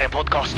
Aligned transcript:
här 0.00 0.04
är 0.04 0.04
en 0.04 0.10
podcast. 0.10 0.56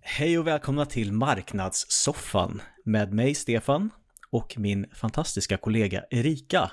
Hej 0.00 0.38
och 0.38 0.46
välkomna 0.46 0.86
till 0.86 1.12
Marknadssoffan 1.12 2.62
med 2.84 3.12
mig 3.12 3.34
Stefan 3.34 3.90
och 4.30 4.54
min 4.58 4.86
fantastiska 4.94 5.56
kollega 5.56 6.04
Erika. 6.10 6.70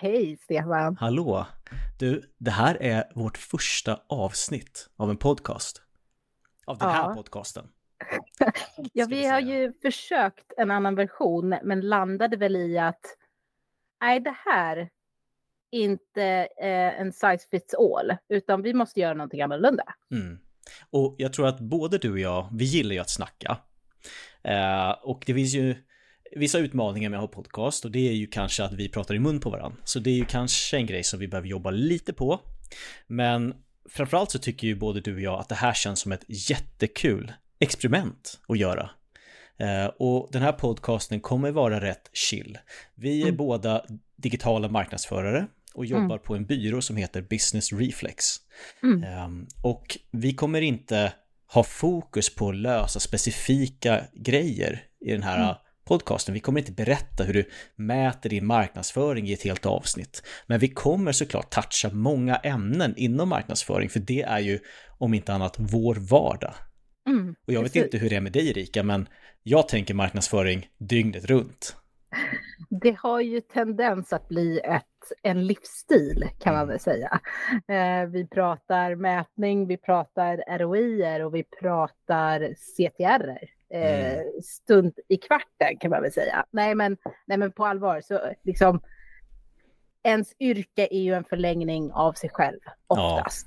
Hej 0.00 0.36
Stefan! 0.36 0.96
Hallå! 0.96 1.46
Du, 1.98 2.22
det 2.38 2.50
här 2.50 2.82
är 2.82 3.04
vårt 3.14 3.38
första 3.38 4.00
avsnitt 4.08 4.90
av 4.96 5.10
en 5.10 5.16
podcast. 5.16 5.82
Av 6.66 6.78
den 6.78 6.88
här 6.90 7.08
Ja. 7.08 7.14
podcasten. 7.14 7.66
Ja, 8.92 9.06
vi 9.08 9.16
vi 9.16 9.26
har 9.26 9.40
ju 9.40 9.72
försökt 9.82 10.52
en 10.56 10.70
annan 10.70 10.94
version, 10.94 11.48
men 11.64 11.80
landade 11.80 12.36
väl 12.36 12.56
i 12.56 12.78
att 12.78 13.00
nej, 14.00 14.20
det 14.20 14.36
här 14.44 14.76
är 14.76 14.88
inte 15.82 16.48
eh, 16.60 17.00
en 17.00 17.12
size 17.12 17.48
fits 17.50 17.74
all, 17.74 18.16
utan 18.28 18.62
vi 18.62 18.74
måste 18.74 19.00
göra 19.00 19.14
någonting 19.14 19.42
annorlunda. 19.42 19.84
Mm. 20.12 20.38
Och 20.90 21.14
jag 21.18 21.32
tror 21.32 21.46
att 21.46 21.60
både 21.60 21.98
du 21.98 22.12
och 22.12 22.18
jag, 22.18 22.48
vi 22.52 22.64
gillar 22.64 22.94
ju 22.94 22.98
att 23.00 23.10
snacka. 23.10 23.58
Eh, 24.42 24.90
och 24.90 25.22
det 25.26 25.34
finns 25.34 25.54
ju 25.54 25.74
vissa 26.36 26.58
utmaningar 26.58 27.10
med 27.10 27.18
att 27.18 27.34
ha 27.34 27.42
podcast 27.42 27.84
och 27.84 27.90
det 27.90 28.08
är 28.08 28.12
ju 28.12 28.26
kanske 28.26 28.64
att 28.64 28.72
vi 28.72 28.88
pratar 28.88 29.14
i 29.14 29.18
mun 29.18 29.40
på 29.40 29.50
varandra. 29.50 29.78
Så 29.84 29.98
det 29.98 30.10
är 30.10 30.14
ju 30.14 30.24
kanske 30.24 30.76
en 30.76 30.86
grej 30.86 31.04
som 31.04 31.18
vi 31.20 31.28
behöver 31.28 31.48
jobba 31.48 31.70
lite 31.70 32.12
på. 32.12 32.40
Men 33.06 33.54
framförallt 33.90 34.30
så 34.30 34.38
tycker 34.38 34.66
ju 34.66 34.74
både 34.74 35.00
du 35.00 35.14
och 35.14 35.20
jag 35.20 35.40
att 35.40 35.48
det 35.48 35.54
här 35.54 35.72
känns 35.72 36.00
som 36.00 36.12
ett 36.12 36.24
jättekul 36.50 37.32
experiment 37.58 38.40
att 38.48 38.58
göra. 38.58 38.90
Eh, 39.58 39.86
och 39.86 40.28
den 40.32 40.42
här 40.42 40.52
podcasten 40.52 41.20
kommer 41.20 41.50
vara 41.50 41.80
rätt 41.80 42.10
chill. 42.12 42.58
Vi 42.94 43.20
är 43.20 43.26
Mm. 43.26 43.36
båda 43.36 43.84
digitala 44.16 44.68
marknadsförare 44.68 45.46
och 45.74 45.86
jobbar 45.86 46.18
på 46.18 46.34
en 46.34 46.46
byrå 46.46 46.80
som 46.82 46.96
heter 46.96 47.22
Business 47.22 47.72
Reflex. 47.72 48.24
Mm. 48.82 49.04
Ehm, 49.04 49.46
och 49.62 49.98
vi 50.10 50.34
kommer 50.34 50.60
inte 50.60 51.12
ha 51.54 51.62
fokus 51.64 52.34
på 52.34 52.48
att 52.48 52.56
lösa 52.56 53.00
specifika 53.00 54.04
grejer 54.12 54.82
i 55.00 55.10
den 55.12 55.22
här 55.22 55.44
Mm. 55.44 55.54
podcasten. 55.84 56.34
Vi 56.34 56.40
kommer 56.40 56.60
inte 56.60 56.72
berätta 56.72 57.24
hur 57.24 57.34
du 57.34 57.48
mäter 57.76 58.30
din 58.30 58.46
marknadsföring 58.46 59.28
i 59.28 59.32
ett 59.32 59.42
helt 59.42 59.66
avsnitt. 59.66 60.22
Men 60.46 60.58
vi 60.60 60.68
kommer 60.68 61.12
såklart 61.12 61.50
toucha 61.50 61.94
många 61.94 62.36
ämnen 62.36 62.94
inom 62.96 63.28
marknadsföring, 63.28 63.88
för 63.88 64.00
det 64.00 64.22
är 64.22 64.38
ju 64.40 64.58
om 64.98 65.14
inte 65.14 65.32
annat 65.34 65.56
vår 65.58 65.94
vardag. 65.94 66.54
Mm, 67.08 67.34
Och 67.46 67.52
jag 67.52 67.62
vet 67.62 67.72
precis. 67.72 67.84
inte 67.84 67.98
hur 67.98 68.10
det 68.10 68.16
är 68.16 68.20
med 68.20 68.32
dig 68.32 68.48
Erika, 68.50 68.82
men 68.82 69.08
jag 69.42 69.68
tänker 69.68 69.94
marknadsföring 69.94 70.66
dygnet 70.78 71.24
runt. 71.24 71.76
Det 72.82 72.96
har 72.98 73.20
ju 73.20 73.40
tendens 73.40 74.12
att 74.12 74.28
bli 74.28 74.60
ett, 74.64 74.84
en 75.22 75.46
livsstil 75.46 76.28
kan 76.38 76.52
man 76.54 76.62
Mm. 76.62 76.68
väl 76.68 76.80
säga. 76.80 77.20
Eh, 77.68 78.06
vi 78.08 78.26
pratar 78.26 78.94
mätning, 78.94 79.66
vi 79.66 79.76
pratar 79.76 80.58
ROI 80.58 81.22
och 81.22 81.34
vi 81.34 81.44
pratar 81.44 82.54
CTR. 82.54 83.38
Eh, 83.74 84.14
Mm. 84.14 84.42
Stund 84.42 84.98
i 85.08 85.16
kvarten 85.16 85.76
kan 85.80 85.90
man 85.90 86.02
väl 86.02 86.12
säga. 86.12 86.44
Nej 86.50 86.74
men, 86.74 86.96
nej 87.26 87.38
men 87.38 87.52
på 87.52 87.66
allvar 87.66 88.00
så 88.00 88.20
liksom 88.42 88.80
ens 90.02 90.32
yrke 90.40 90.88
är 90.90 91.00
ju 91.00 91.14
en 91.14 91.24
förlängning 91.24 91.92
av 91.92 92.12
sig 92.12 92.30
själv 92.30 92.60
oftast. 92.86 93.46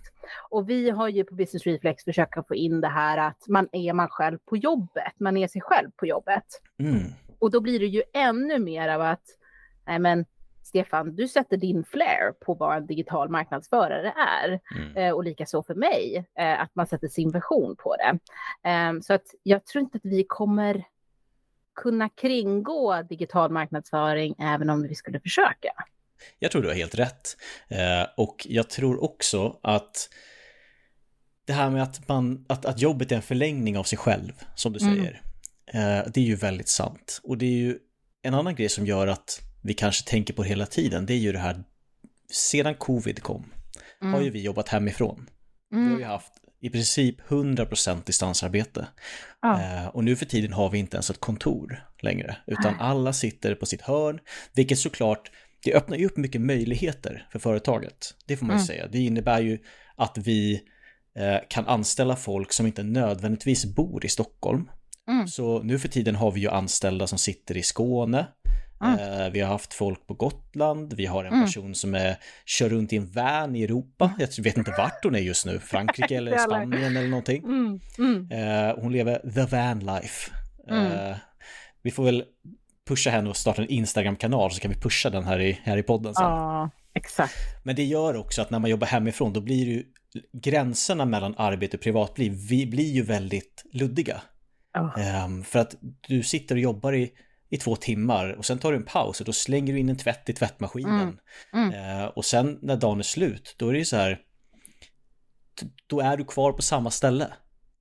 Och 0.50 0.70
vi 0.70 0.90
har 0.90 1.08
ju 1.08 1.24
på 1.24 1.36
Business 1.36 1.64
Reflex 1.66 2.04
försökt 2.04 2.48
få 2.48 2.56
in 2.56 2.82
det 2.82 2.88
här 2.88 3.18
att 3.18 3.48
man 3.48 3.70
är 3.72 3.94
man 3.94 4.10
själv 4.10 4.38
på 4.46 4.58
jobbet, 4.58 5.14
man 5.20 5.38
är 5.38 5.48
sig 5.48 5.62
själv 5.62 5.92
på 5.96 6.06
jobbet. 6.06 6.46
Mm. 6.80 7.04
Och 7.40 7.52
då 7.52 7.62
blir 7.62 7.80
det 7.80 7.86
ju 7.86 8.04
ännu 8.14 8.60
mer 8.60 8.90
av 8.90 9.02
att, 9.02 9.24
nej 9.88 10.00
men 10.00 10.26
Stefan, 10.68 11.16
du 11.16 11.28
sätter 11.28 11.58
din 11.58 11.84
flair 11.84 12.32
på 12.32 12.54
vad 12.54 12.78
en 12.78 12.86
digital 12.88 13.30
marknadsförare 13.30 14.14
är. 14.18 14.60
Mm. 14.76 14.98
Eh, 14.98 15.12
och 15.14 15.24
likaså 15.24 15.64
för 15.64 15.76
mig, 15.76 16.26
eh, 16.40 16.62
att 16.62 16.76
man 16.76 16.88
sätter 16.88 17.08
sin 17.08 17.32
version 17.32 17.76
på 17.76 17.96
det. 17.96 18.20
Eh, 18.70 19.00
så 19.02 19.14
att 19.14 19.26
jag 19.44 19.66
tror 19.66 19.82
inte 19.84 19.96
att 19.98 20.06
vi 20.06 20.26
kommer 20.28 20.84
kunna 21.76 22.10
kringgå 22.10 23.02
digital 23.10 23.52
marknadsföring 23.52 24.36
även 24.40 24.70
om 24.70 24.82
vi 24.84 24.96
skulle 24.96 25.20
försöka. 25.20 25.70
Jag 26.40 26.52
tror 26.52 26.62
du 26.62 26.68
har 26.68 26.76
helt 26.76 26.96
rätt. 26.96 27.38
Eh, 27.68 28.08
och 28.18 28.48
jag 28.50 28.70
tror 28.70 29.04
också 29.04 29.60
att 29.64 30.10
det 31.46 31.54
här 31.54 31.70
med 31.70 31.84
att, 31.84 32.08
man, 32.08 32.46
att, 32.50 32.66
att 32.66 32.80
jobbet 32.82 33.12
är 33.12 33.16
en 33.16 33.22
förlängning 33.22 33.78
av 33.78 33.84
sig 33.84 33.98
själv, 33.98 34.32
som 34.56 34.74
du 34.74 34.80
Mm. 34.86 34.96
säger, 34.96 35.22
eh, 35.68 36.06
det 36.14 36.20
är 36.20 36.26
ju 36.26 36.36
väldigt 36.36 36.70
sant. 36.70 37.20
Och 37.24 37.38
det 37.38 37.46
är 37.46 37.58
ju 37.58 37.78
en 38.22 38.34
annan 38.34 38.56
grej 38.56 38.70
som 38.70 38.86
gör 38.86 39.08
att 39.08 39.42
vi 39.68 39.74
kanske 39.74 40.10
tänker 40.10 40.34
på 40.34 40.44
hela 40.44 40.66
tiden, 40.66 41.06
det 41.06 41.14
är 41.14 41.18
ju 41.18 41.32
det 41.32 41.40
här, 41.40 41.64
sedan 42.32 42.76
covid 42.76 43.24
kom, 43.24 43.54
har 44.02 44.22
ju 44.22 44.30
vi 44.30 44.42
jobbat 44.42 44.70
hemifrån. 44.70 45.30
Vi 45.70 45.78
har 45.92 46.00
ju 46.00 46.06
haft 46.06 46.34
i 46.62 46.70
princip 46.70 47.22
100% 47.28 48.06
distansarbete. 48.06 48.88
Ja. 49.42 49.62
Eh, 49.62 49.88
och 49.88 50.04
nu 50.04 50.16
för 50.16 50.26
tiden 50.26 50.54
har 50.54 50.70
vi 50.70 50.78
inte 50.78 50.98
ens 50.98 51.10
ett 51.10 51.20
kontor 51.20 51.84
längre, 52.02 52.38
utan 52.48 52.80
alla 52.80 53.14
sitter 53.14 53.56
på 53.56 53.66
sitt 53.66 53.82
hörn, 53.82 54.20
vilket 54.54 54.80
såklart, 54.80 55.32
det 55.64 55.74
öppnar 55.74 55.98
ju 55.98 56.06
upp 56.06 56.18
mycket 56.18 56.42
möjligheter 56.42 57.28
för 57.32 57.40
företaget. 57.40 58.14
Det 58.26 58.38
får 58.38 58.46
man 58.46 58.56
ju 58.56 58.60
Mm. 58.60 58.68
säga. 58.68 58.88
Det 58.88 59.00
innebär 59.00 59.42
ju 59.42 59.60
att 59.96 60.18
vi 60.18 60.62
eh, 61.16 61.38
kan 61.50 61.68
anställa 61.68 62.16
folk 62.16 62.54
som 62.54 62.66
inte 62.66 62.84
nödvändigtvis 62.84 63.66
bor 63.66 64.06
i 64.06 64.10
Stockholm. 64.10 64.70
Mm. 65.10 65.28
Så 65.28 65.64
nu 65.64 65.80
för 65.80 65.88
tiden 65.88 66.16
har 66.16 66.32
vi 66.32 66.42
ju 66.42 66.50
anställda 66.50 67.08
som 67.08 67.18
sitter 67.18 67.58
i 67.58 67.64
Skåne. 67.64 68.28
Mm. 68.82 69.00
Eh, 69.00 69.30
vi 69.30 69.40
har 69.40 69.48
haft 69.48 69.74
folk 69.74 70.08
på 70.08 70.14
Gotland, 70.14 70.94
vi 70.94 71.06
har 71.06 71.26
en 71.26 71.34
Mm. 71.34 71.46
person 71.46 71.76
som 71.76 71.96
är, 71.96 72.16
kör 72.46 72.70
runt 72.70 72.94
i 72.94 72.98
en 72.98 73.12
van 73.12 73.56
i 73.56 73.64
Europa. 73.64 74.14
Jag 74.20 74.44
vet 74.44 74.58
inte 74.58 74.74
vart 74.78 75.04
hon 75.04 75.16
är 75.16 75.20
just 75.20 75.46
nu, 75.46 75.60
Frankrike 75.60 76.16
eller. 76.18 76.38
Spanien 76.38 76.98
eller 76.98 77.08
någonting. 77.10 77.44
Mm, 77.44 77.80
mm. 77.98 78.32
Eh, 78.32 78.76
hon 78.82 78.92
lever 78.92 79.20
the 79.34 79.56
van 79.56 79.80
life. 79.80 80.32
Eh, 80.70 81.16
vi 81.82 81.92
får 81.92 82.04
väl 82.04 82.24
pusha 82.88 83.10
henne 83.10 83.30
och 83.30 83.38
starta 83.38 83.62
en 83.62 83.70
Instagram-kanal 83.70 84.52
så 84.52 84.60
kan 84.60 84.72
vi 84.72 84.78
pusha 84.78 85.10
den 85.10 85.24
här 85.24 85.40
i, 85.40 85.60
här 85.64 85.78
i 85.78 85.84
podden 85.84 86.16
sen. 86.16 86.24
Ja, 86.26 86.70
exakt. 86.94 87.34
Men 87.64 87.76
det 87.76 87.84
gör 87.84 88.16
också 88.16 88.42
att 88.42 88.50
när 88.50 88.60
man 88.60 88.70
jobbar 88.70 88.88
hemifrån 88.88 89.34
då 89.34 89.42
blir 89.42 89.66
ju 89.66 89.84
gränserna 90.34 91.06
mellan 91.06 91.36
arbete 91.38 91.78
och 91.78 91.84
privatliv 91.84 92.32
vi 92.50 92.66
blir 92.68 92.92
ju 92.92 93.02
väldigt 93.04 93.64
luddiga. 93.74 94.22
Ehm, 94.98 95.44
för 95.44 95.60
att 95.60 95.76
du 96.08 96.24
sitter 96.24 96.56
och 96.56 96.62
jobbar 96.62 96.94
i, 96.94 97.12
i 97.50 97.58
två 97.58 97.76
timmar 97.76 98.30
och 98.30 98.46
sen 98.46 98.58
tar 98.58 98.72
du 98.72 98.78
en 98.78 98.86
paus 98.86 99.20
och 99.20 99.26
då 99.26 99.34
slänger 99.34 99.74
du 99.74 99.80
in 99.80 99.90
en 99.90 99.98
tvätt 99.98 100.30
i 100.30 100.34
tvättmaskinen. 100.34 101.20
Mm, 101.54 101.74
Eh, 101.74 102.06
och 102.06 102.26
sen 102.26 102.60
när 102.62 102.76
dagen 102.76 103.00
är 103.00 103.04
slut, 103.04 103.56
då 103.58 103.70
är 103.70 103.74
det 103.74 103.80
ju 103.80 103.86
så 103.86 103.96
här, 103.96 104.20
då 105.88 106.00
är 106.00 106.18
du 106.18 106.26
kvar 106.26 106.52
på 106.52 106.62
samma 106.62 106.92
ställe. 106.92 107.34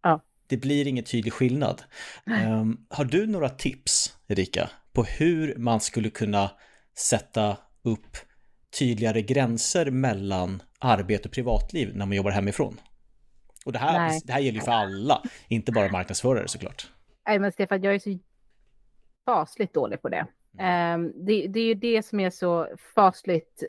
Ja. 0.03 0.21
Det 0.47 0.57
blir 0.57 0.87
ingen 0.87 1.05
tydlig 1.05 1.33
skillnad. 1.33 1.83
Ehm, 2.31 2.77
har 2.91 3.05
du 3.05 3.27
några 3.27 3.49
tips, 3.49 4.17
Erika, 4.29 4.71
på 4.93 5.05
hur 5.05 5.57
man 5.57 5.81
skulle 5.81 6.11
kunna 6.11 6.51
sätta 6.99 7.57
upp 7.83 8.17
tydligare 8.79 9.23
gränser 9.23 9.91
mellan 9.91 10.63
arbete 10.79 11.29
och 11.29 11.35
privatliv 11.35 11.97
när 11.97 12.07
man 12.07 12.17
jobbar 12.17 12.31
hemifrån? 12.31 12.81
Och 13.65 13.73
det 13.73 13.79
här, 13.79 14.09
Nej. 14.09 14.21
det 14.25 14.33
här 14.33 14.41
gäller 14.41 14.59
ju 14.59 14.65
för 14.65 14.73
alla, 14.73 15.23
inte 15.49 15.73
bara 15.73 15.89
marknadsförare 15.89 16.49
såklart. 16.49 16.91
Nej 17.29 17.39
men 17.39 17.53
Stefan, 17.53 17.83
jag 17.83 17.95
är 17.95 17.99
så 17.99 18.19
fasligt 19.27 19.75
dålig 19.75 20.03
på 20.03 20.09
det. 20.09 20.27
Ehm, 20.59 21.13
det, 21.15 21.47
det 21.47 21.61
är 21.61 21.67
ju 21.67 21.75
det 21.75 22.03
som 22.05 22.21
är 22.21 22.31
så 22.31 22.69
fasligt 22.95 23.63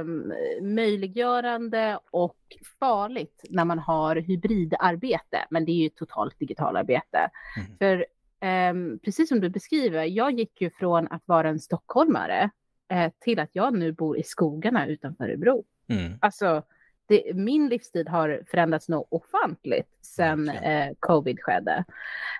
um, 0.00 0.32
möjliggörande 0.74 1.98
och 2.10 2.36
farligt 2.80 3.44
när 3.50 3.64
man 3.64 3.78
har 3.78 4.16
hybridarbete. 4.16 5.46
Men 5.50 5.64
det 5.64 5.72
är 5.72 5.82
ju 5.82 5.88
totalt 5.88 6.38
digitalarbete. 6.38 7.30
Mm. 7.56 7.78
För 7.78 8.06
ehm, 8.40 8.98
precis 8.98 9.28
som 9.28 9.40
du 9.40 9.48
beskriver, 9.48 10.04
jag 10.04 10.38
gick 10.38 10.60
ju 10.60 10.70
från 10.70 11.08
att 11.08 11.22
vara 11.26 11.48
en 11.48 11.60
stockholmare 11.60 12.50
eh, 12.88 13.12
till 13.18 13.38
att 13.38 13.50
jag 13.52 13.78
nu 13.78 13.92
bor 13.92 14.18
i 14.18 14.22
skogarna 14.22 14.86
utanför 14.86 15.24
Örebro. 15.24 15.64
Mm. 15.88 16.18
Alltså, 16.20 16.62
det, 17.06 17.36
min 17.36 17.68
livsstil 17.68 18.08
har 18.08 18.42
förändrats 18.50 18.88
nog 18.88 19.06
ofantligt 19.10 20.04
sedan 20.04 20.48
eh, 20.48 20.92
covid 21.00 21.40
skedde. 21.40 21.84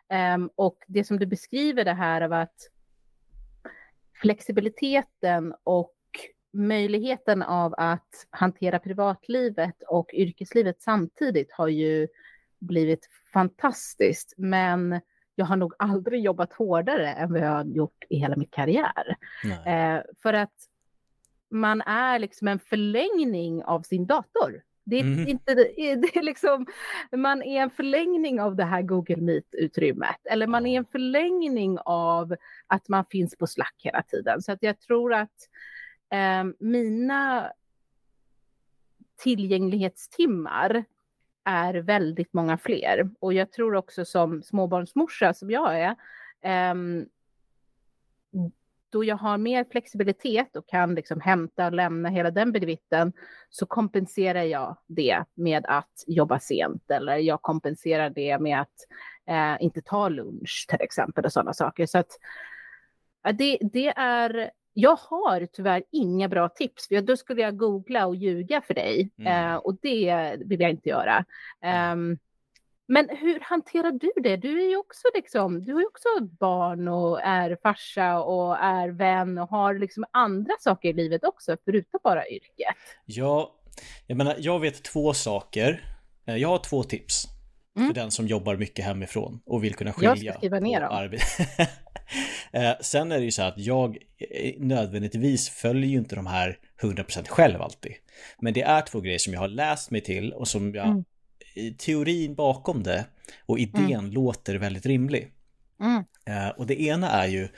Ehm, 0.08 0.50
och 0.54 0.78
det 0.86 1.04
som 1.04 1.18
du 1.18 1.26
beskriver 1.26 1.84
det 1.84 1.92
här 1.92 2.20
av 2.20 2.32
att 2.32 2.70
flexibiliteten 4.20 5.54
och 5.64 5.92
möjligheten 6.52 7.42
av 7.42 7.74
att 7.78 8.26
hantera 8.30 8.78
privatlivet 8.78 9.82
och 9.88 10.10
yrkeslivet 10.14 10.82
samtidigt 10.82 11.52
har 11.52 11.68
ju 11.68 12.08
blivit 12.58 13.08
fantastiskt. 13.32 14.34
Men 14.36 15.00
jag 15.34 15.46
har 15.46 15.56
nog 15.56 15.74
aldrig 15.78 16.24
jobbat 16.24 16.52
hårdare 16.52 17.12
än 17.12 17.32
vad 17.32 17.40
jag 17.40 17.50
har 17.50 17.64
gjort 17.64 18.04
i 18.08 18.18
hela 18.18 18.36
min 18.36 18.48
karriär. 18.48 19.16
Eh, 19.66 20.02
för 20.22 20.32
att 20.32 20.54
man 21.50 21.80
är 21.80 22.18
liksom 22.18 22.48
en 22.48 22.58
förlängning 22.58 23.64
av 23.64 23.82
sin 23.82 24.06
dator. 24.06 24.62
Det 24.84 24.96
är 25.00 25.04
Mhm. 25.04 25.28
inte, 25.28 25.54
det 25.54 25.80
är 25.80 26.22
liksom, 26.22 26.66
man 27.16 27.42
är 27.42 27.62
en 27.62 27.70
förlängning 27.70 28.40
av 28.40 28.56
det 28.56 28.64
här 28.64 28.82
Google 28.82 29.16
Meet-utrymmet. 29.16 30.26
Eller 30.30 30.46
man 30.46 30.66
är 30.66 30.76
en 30.78 30.84
förlängning 30.84 31.78
av 31.84 32.34
att 32.66 32.88
man 32.88 33.04
finns 33.04 33.36
på 33.36 33.46
Slack 33.46 33.74
hela 33.78 34.02
tiden. 34.02 34.42
Så 34.42 34.52
att 34.52 34.62
jag 34.62 34.80
tror 34.80 35.14
att 35.14 35.48
eh, 36.12 36.44
mina 36.58 37.52
tillgänglighetstimmar 39.16 40.84
är 41.44 41.74
väldigt 41.74 42.32
många 42.32 42.58
fler. 42.58 43.10
Och 43.18 43.32
jag 43.34 43.52
tror 43.52 43.74
också 43.74 44.04
som 44.04 44.42
småbarnsmorsa 44.42 45.34
som 45.34 45.50
jag 45.50 45.80
är, 46.42 46.70
um, 46.72 47.08
då 48.96 49.04
jag 49.04 49.16
har 49.16 49.38
mer 49.38 49.64
flexibilitet 49.70 50.56
och 50.56 50.68
kan 50.68 50.94
liksom 50.94 51.20
hämta 51.20 51.66
och 51.66 51.72
lämna 51.72 52.08
hela 52.08 52.30
den 52.30 52.52
bedvitten 52.52 53.12
så 53.50 53.66
kompenserar 53.66 54.42
jag 54.42 54.76
det 54.86 55.24
med 55.34 55.64
att 55.68 56.04
jobba 56.06 56.38
sent 56.38 56.90
eller 56.90 57.16
jag 57.16 57.42
kompenserar 57.42 58.10
det 58.10 58.38
med 58.38 58.60
att 58.60 58.74
eh, 59.28 59.64
inte 59.64 59.82
ta 59.82 60.08
lunch 60.08 60.66
till 60.68 60.80
exempel 60.80 61.24
och 61.24 61.32
sådana 61.32 61.52
saker. 61.52 61.86
Så 61.86 61.98
att 61.98 62.10
det, 63.32 63.58
det 63.72 63.88
är 63.96 64.50
jag 64.72 64.96
har 64.96 65.46
tyvärr 65.52 65.82
inga 65.92 66.28
bra 66.28 66.48
tips, 66.48 66.88
för 66.88 67.00
då 67.00 67.16
skulle 67.16 67.42
jag 67.42 67.56
googla 67.56 68.06
och 68.06 68.16
ljuga 68.16 68.60
för 68.60 68.74
dig 68.74 69.10
mm. 69.18 69.50
eh, 69.50 69.56
och 69.56 69.78
det 69.82 70.36
vill 70.44 70.60
jag 70.60 70.70
inte 70.70 70.88
göra. 70.88 71.24
Um, 71.92 72.18
men 72.88 73.08
hur 73.08 73.40
hanterar 73.40 73.92
du 73.92 74.12
det? 74.22 74.36
Du 74.36 74.64
är 74.64 74.68
ju 74.68 74.76
också 74.76 75.02
liksom, 75.14 75.64
du 75.64 75.72
har 75.72 75.80
ju 75.80 75.86
också 75.86 76.08
barn 76.20 76.88
och 76.88 77.20
är 77.22 77.58
farsa 77.62 78.18
och 78.20 78.56
är 78.56 78.88
vän 78.88 79.38
och 79.38 79.48
har 79.48 79.74
liksom 79.74 80.04
andra 80.10 80.52
saker 80.60 80.88
i 80.88 80.92
livet 80.92 81.24
också, 81.24 81.56
förutom 81.64 82.00
bara 82.04 82.28
yrket. 82.28 82.76
Ja, 83.04 83.54
jag 84.06 84.18
menar, 84.18 84.36
jag 84.38 84.60
vet 84.60 84.82
två 84.82 85.14
saker. 85.14 85.84
Eh, 86.26 86.36
jag 86.36 86.48
har 86.48 86.58
två 86.58 86.82
tips 86.82 87.24
mm. 87.76 87.88
för 87.88 87.94
den 87.94 88.10
som 88.10 88.26
jobbar 88.26 88.56
mycket 88.56 88.84
hemifrån 88.84 89.40
och 89.46 89.64
vill 89.64 89.74
kunna 89.74 89.92
skilja 89.92 90.10
jag 90.16 90.18
ska 90.18 90.38
skriva 90.38 90.60
ner 90.60 90.80
dem. 90.80 90.90
arbete. 90.92 91.68
Eh, 92.52 92.72
sen 92.80 93.12
är 93.12 93.18
det 93.18 93.24
ju 93.24 93.30
så 93.30 93.42
att 93.42 93.58
jag 93.58 93.98
eh, 94.18 94.54
nödvändigtvis 94.58 95.50
följer 95.50 95.90
ju 95.90 95.98
inte 95.98 96.16
de 96.16 96.26
här 96.26 96.58
100% 96.80 97.28
själv 97.28 97.62
alltid. 97.62 97.92
Men 98.38 98.54
det 98.54 98.62
är 98.62 98.82
två 98.82 99.00
grejer 99.00 99.18
som 99.18 99.32
jag 99.32 99.40
har 99.40 99.48
läst 99.48 99.90
mig 99.90 100.00
till 100.00 100.32
och 100.32 100.48
som 100.48 100.74
jag 100.74 100.86
mm 100.86 101.04
teorin 101.78 102.34
bakom 102.34 102.82
det 102.82 103.04
och 103.46 103.58
idén 103.58 103.92
mm. 103.92 104.10
låter 104.10 104.54
väldigt 104.54 104.86
rimlig. 104.86 105.32
Mm. 105.80 106.04
Eh, 106.26 106.48
och 106.48 106.66
det 106.66 106.82
ena 106.82 107.10
är 107.10 107.26
ju 107.26 107.48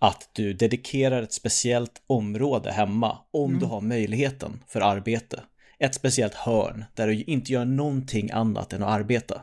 att 0.00 0.30
du 0.32 0.52
dedikerar 0.52 1.22
ett 1.22 1.32
speciellt 1.32 2.02
område 2.06 2.72
hemma 2.72 3.18
om 3.30 3.50
mm. 3.50 3.60
du 3.60 3.66
har 3.66 3.80
möjligheten 3.80 4.62
för 4.66 4.80
arbete. 4.80 5.42
Ett 5.78 5.94
speciellt 5.94 6.34
hörn 6.34 6.84
där 6.94 7.06
du 7.06 7.22
inte 7.22 7.52
gör 7.52 7.64
någonting 7.64 8.30
annat 8.30 8.72
än 8.72 8.82
att 8.82 8.88
arbeta. 8.88 9.40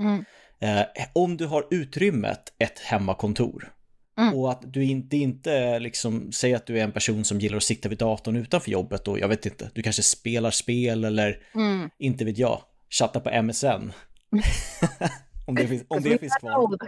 Mm. 0.00 0.24
Eh, 0.60 0.86
om 1.12 1.36
du 1.36 1.46
har 1.46 1.66
utrymmet 1.70 2.52
ett 2.58 2.78
hemmakontor 2.78 3.72
mm. 4.18 4.34
och 4.34 4.50
att 4.50 4.62
du 4.72 4.84
inte, 4.84 5.16
inte 5.16 5.78
liksom, 5.78 6.32
säger 6.32 6.56
att 6.56 6.66
du 6.66 6.78
är 6.78 6.84
en 6.84 6.92
person 6.92 7.24
som 7.24 7.40
gillar 7.40 7.56
att 7.56 7.62
sitta 7.62 7.88
vid 7.88 7.98
datorn 7.98 8.36
utanför 8.36 8.70
jobbet 8.70 9.08
och 9.08 9.18
jag 9.18 9.28
vet 9.28 9.46
inte, 9.46 9.70
du 9.74 9.82
kanske 9.82 10.02
spelar 10.02 10.50
spel 10.50 11.04
eller 11.04 11.42
mm. 11.54 11.90
inte 11.98 12.24
vet 12.24 12.38
jag 12.38 12.62
chatta 12.90 13.20
på 13.20 13.42
MSN. 13.42 13.92
om 15.46 15.54
det 15.54 15.66
finns, 15.66 15.84
om 15.88 16.02
det 16.02 16.18
finns 16.18 16.34
kvar. 16.34 16.78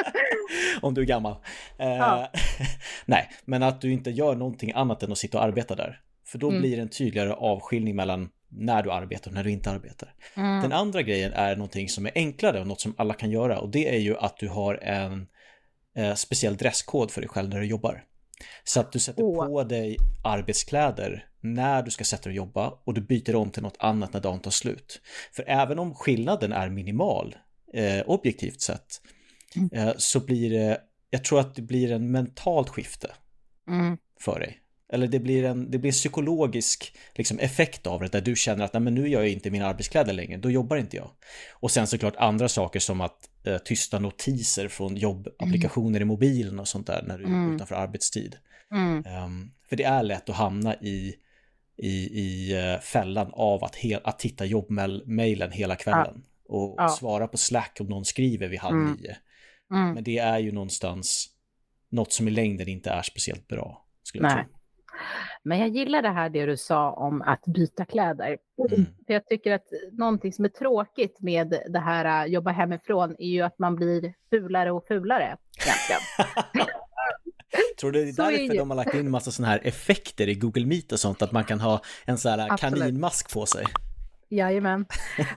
om 0.80 0.94
du 0.94 1.00
är 1.00 1.06
gammal. 1.06 1.36
Eh, 1.78 1.88
ja. 1.88 2.30
nej, 3.04 3.30
men 3.44 3.62
att 3.62 3.80
du 3.80 3.92
inte 3.92 4.10
gör 4.10 4.34
någonting 4.34 4.72
annat 4.72 5.02
än 5.02 5.12
att 5.12 5.18
sitta 5.18 5.38
och 5.38 5.44
arbeta 5.44 5.74
där. 5.74 6.00
För 6.26 6.38
då 6.38 6.48
mm. 6.48 6.60
blir 6.60 6.76
det 6.76 6.82
en 6.82 6.88
tydligare 6.88 7.32
avskiljning 7.32 7.96
mellan 7.96 8.28
när 8.48 8.82
du 8.82 8.92
arbetar 8.92 9.30
och 9.30 9.34
när 9.34 9.44
du 9.44 9.50
inte 9.50 9.70
arbetar. 9.70 10.14
Mm. 10.34 10.62
Den 10.62 10.72
andra 10.72 11.02
grejen 11.02 11.32
är 11.32 11.56
någonting 11.56 11.88
som 11.88 12.06
är 12.06 12.12
enklare 12.14 12.60
och 12.60 12.66
något 12.66 12.80
som 12.80 12.94
alla 12.98 13.14
kan 13.14 13.30
göra 13.30 13.58
och 13.58 13.68
det 13.68 13.94
är 13.94 13.98
ju 13.98 14.16
att 14.16 14.36
du 14.36 14.48
har 14.48 14.74
en 14.74 15.26
eh, 15.96 16.14
speciell 16.14 16.56
dresskod 16.56 17.10
för 17.10 17.20
dig 17.20 17.28
själv 17.28 17.48
när 17.48 17.60
du 17.60 17.66
jobbar. 17.66 18.04
Så 18.64 18.80
att 18.80 18.92
du 18.92 18.98
sätter 18.98 19.22
oh. 19.22 19.46
på 19.46 19.64
dig 19.64 19.96
arbetskläder 20.24 21.26
när 21.54 21.82
du 21.82 21.90
ska 21.90 22.04
sätta 22.04 22.22
dig 22.22 22.40
och 22.40 22.46
jobba 22.46 22.78
och 22.84 22.94
du 22.94 23.00
byter 23.00 23.34
om 23.34 23.50
till 23.50 23.62
något 23.62 23.76
annat 23.78 24.12
när 24.12 24.20
dagen 24.20 24.40
tar 24.40 24.50
slut. 24.50 25.00
För 25.32 25.44
även 25.46 25.78
om 25.78 25.94
skillnaden 25.94 26.52
är 26.52 26.68
minimal, 26.68 27.36
eh, 27.72 28.00
objektivt 28.06 28.60
sett, 28.60 29.00
mm. 29.56 29.70
eh, 29.72 29.94
så 29.96 30.20
blir 30.20 30.50
det, 30.50 30.80
jag 31.10 31.24
tror 31.24 31.40
att 31.40 31.54
det 31.54 31.62
blir 31.62 31.92
en 31.92 32.10
mentalt 32.10 32.68
skifte 32.68 33.10
mm. 33.68 33.96
för 34.20 34.40
dig. 34.40 34.60
Eller 34.92 35.06
det 35.06 35.18
blir 35.18 35.44
en, 35.44 35.70
det 35.70 35.78
blir 35.78 35.92
psykologisk 35.92 36.96
liksom, 37.14 37.38
effekt 37.38 37.86
av 37.86 38.00
det 38.00 38.08
där 38.08 38.20
du 38.20 38.36
känner 38.36 38.64
att 38.64 38.72
Nej, 38.72 38.82
men 38.82 38.94
nu 38.94 39.08
gör 39.08 39.20
jag 39.20 39.30
inte 39.30 39.50
mina 39.50 39.66
arbetskläder 39.66 40.12
längre, 40.12 40.36
då 40.36 40.50
jobbar 40.50 40.76
inte 40.76 40.96
jag. 40.96 41.10
Och 41.52 41.70
sen 41.70 41.86
såklart 41.86 42.16
andra 42.16 42.48
saker 42.48 42.80
som 42.80 43.00
att 43.00 43.28
eh, 43.44 43.58
tysta 43.58 43.98
notiser 43.98 44.68
från 44.68 44.96
jobbapplikationer 44.96 46.00
mm. 46.00 46.02
i 46.02 46.04
mobilen 46.04 46.58
och 46.58 46.68
sånt 46.68 46.86
där 46.86 47.04
när 47.06 47.18
du 47.18 47.24
är 47.24 47.28
mm. 47.28 47.54
utanför 47.54 47.74
arbetstid. 47.74 48.36
Um, 49.24 49.52
för 49.68 49.76
det 49.76 49.84
är 49.84 50.02
lätt 50.02 50.28
att 50.30 50.36
hamna 50.36 50.74
i 50.74 51.14
i, 51.76 52.20
i 52.20 52.58
eh, 52.58 52.80
fällan 52.80 53.30
av 53.32 53.64
att, 53.64 53.76
he, 53.76 54.00
att 54.04 54.18
titta 54.18 54.44
jobbmailen 54.44 55.52
hela 55.52 55.76
kvällen. 55.76 56.22
Ja. 56.24 56.54
Och 56.54 56.74
ja. 56.78 56.88
svara 56.88 57.28
på 57.28 57.36
Slack 57.36 57.76
om 57.80 57.86
någon 57.86 58.04
skriver 58.04 58.48
vid 58.48 58.60
halv 58.60 58.76
mm. 58.76 58.92
nio. 58.92 59.16
Mm. 59.70 59.94
Men 59.94 60.04
det 60.04 60.18
är 60.18 60.38
ju 60.38 60.52
någonstans 60.52 61.28
något 61.88 62.12
som 62.12 62.28
i 62.28 62.30
längden 62.30 62.68
inte 62.68 62.90
är 62.90 63.02
speciellt 63.02 63.48
bra. 63.48 63.86
Skulle 64.02 64.22
Nej. 64.22 64.36
Jag 64.36 64.46
tro. 64.46 64.56
Men 65.42 65.58
jag 65.58 65.68
gillar 65.68 66.02
det 66.02 66.08
här 66.08 66.28
det 66.28 66.46
du 66.46 66.56
sa 66.56 66.90
om 66.90 67.22
att 67.22 67.42
byta 67.46 67.84
kläder. 67.84 68.38
Mm. 68.70 68.86
För 69.06 69.12
jag 69.14 69.26
tycker 69.26 69.52
att 69.52 69.66
någonting 69.92 70.32
som 70.32 70.44
är 70.44 70.48
tråkigt 70.48 71.20
med 71.20 71.62
det 71.68 71.78
här 71.78 72.24
äh, 72.24 72.32
jobba 72.32 72.50
hemifrån 72.50 73.16
är 73.18 73.28
ju 73.28 73.42
att 73.42 73.58
man 73.58 73.76
blir 73.76 74.14
fulare 74.30 74.70
och 74.72 74.86
fulare. 74.86 75.36
Tror 77.86 77.92
du 77.92 78.04
det 78.04 78.10
är 78.10 78.12
så 78.12 78.22
därför 78.22 78.54
är 78.54 78.58
de 78.58 78.70
har 78.70 78.76
lagt 78.76 78.94
in 78.94 79.10
massa 79.10 79.30
sådana 79.30 79.52
här 79.52 79.60
effekter 79.64 80.28
i 80.28 80.34
Google 80.34 80.66
Meet 80.66 80.92
och 80.92 81.00
sånt, 81.00 81.22
att 81.22 81.32
man 81.32 81.44
kan 81.44 81.60
ha 81.60 81.82
en 82.04 82.18
sån 82.18 82.30
här 82.30 82.48
Absolut. 82.50 82.80
kaninmask 82.80 83.32
på 83.32 83.46
sig? 83.46 83.66
Jajamän. 84.28 84.86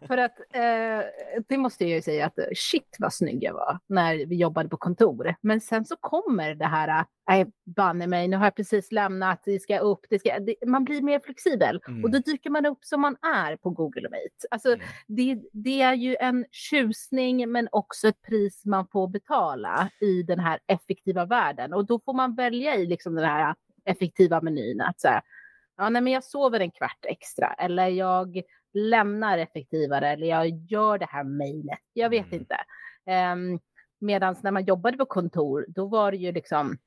För 0.08 0.18
att 0.18 0.40
eh, 0.40 1.06
det 1.48 1.58
måste 1.58 1.86
jag 1.86 1.96
ju 1.96 2.02
säga 2.02 2.26
att 2.26 2.40
shit 2.56 2.96
vad 3.00 3.14
snygg 3.14 3.44
jag 3.44 3.54
var 3.54 3.80
när 3.88 4.26
vi 4.26 4.36
jobbade 4.36 4.70
på 4.70 4.78
kontor. 4.78 5.36
Men 5.42 5.62
sen 5.62 5.86
så 5.86 5.96
kommer 5.96 6.56
det 6.56 6.66
här, 6.66 7.06
nej 7.30 7.46
banne 7.76 8.08
mig, 8.08 8.28
nu 8.28 8.38
har 8.38 8.46
jag 8.46 8.56
precis 8.56 8.92
lämnat, 8.92 9.42
det 9.46 9.60
ska 9.60 9.80
upp, 9.80 10.06
det 10.10 10.20
ska, 10.20 10.40
det, 10.40 10.56
man 10.68 10.84
blir 10.84 11.02
mer 11.02 11.20
flexibel 11.20 11.82
mm. 11.88 12.04
och 12.04 12.12
då 12.12 12.20
dyker 12.20 12.50
man 12.50 12.66
upp 12.66 12.86
som 12.86 13.02
man 13.02 13.16
är 13.22 13.56
på 13.56 13.70
Google 13.70 14.10
Meet. 14.10 14.46
Alltså 14.52 14.74
mm. 14.74 14.86
det, 15.08 15.42
det 15.54 15.82
är 15.82 15.94
ju 15.94 16.16
en 16.16 16.46
tjusning 16.52 17.52
men 17.52 17.68
också 17.72 18.08
ett 18.08 18.22
pris 18.22 18.66
man 18.66 18.88
får 18.88 19.08
betala 19.08 19.90
i 20.02 20.24
den 20.24 20.40
här 20.40 20.60
effektiva 20.68 21.26
världen 21.26 21.74
och 21.74 21.86
då 21.86 22.00
får 22.00 22.14
man 22.14 22.36
välja 22.36 22.76
i 22.76 22.86
liksom 22.86 23.16
den 23.16 23.26
här 23.26 23.56
effektiva 23.86 24.42
menyn 24.42 24.82
att 24.82 25.00
säga, 25.00 25.22
ja 25.78 25.90
nej 25.90 26.02
men 26.02 26.14
jag 26.14 26.24
sover 26.24 26.60
en 26.60 26.72
kvart 26.72 27.06
extra 27.08 27.54
eller 27.54 27.88
jag 27.88 28.42
lämnar 28.74 29.38
effektivare 29.38 30.10
eller 30.10 30.28
jag 30.28 30.48
gör 30.48 30.98
det 30.98 31.08
här 31.10 31.24
mejlet. 31.24 31.80
Jag 31.94 32.10
vet 32.10 32.32
mm. 32.32 32.40
inte. 32.40 32.56
Um, 33.34 33.60
Medan 34.00 34.36
när 34.44 34.52
man 34.52 34.66
jobbade 34.66 34.98
på 34.98 35.06
kontor, 35.06 35.66
då 35.68 35.88
var 35.88 36.12
det 36.12 36.18
ju 36.18 36.32
liksom 36.32 36.78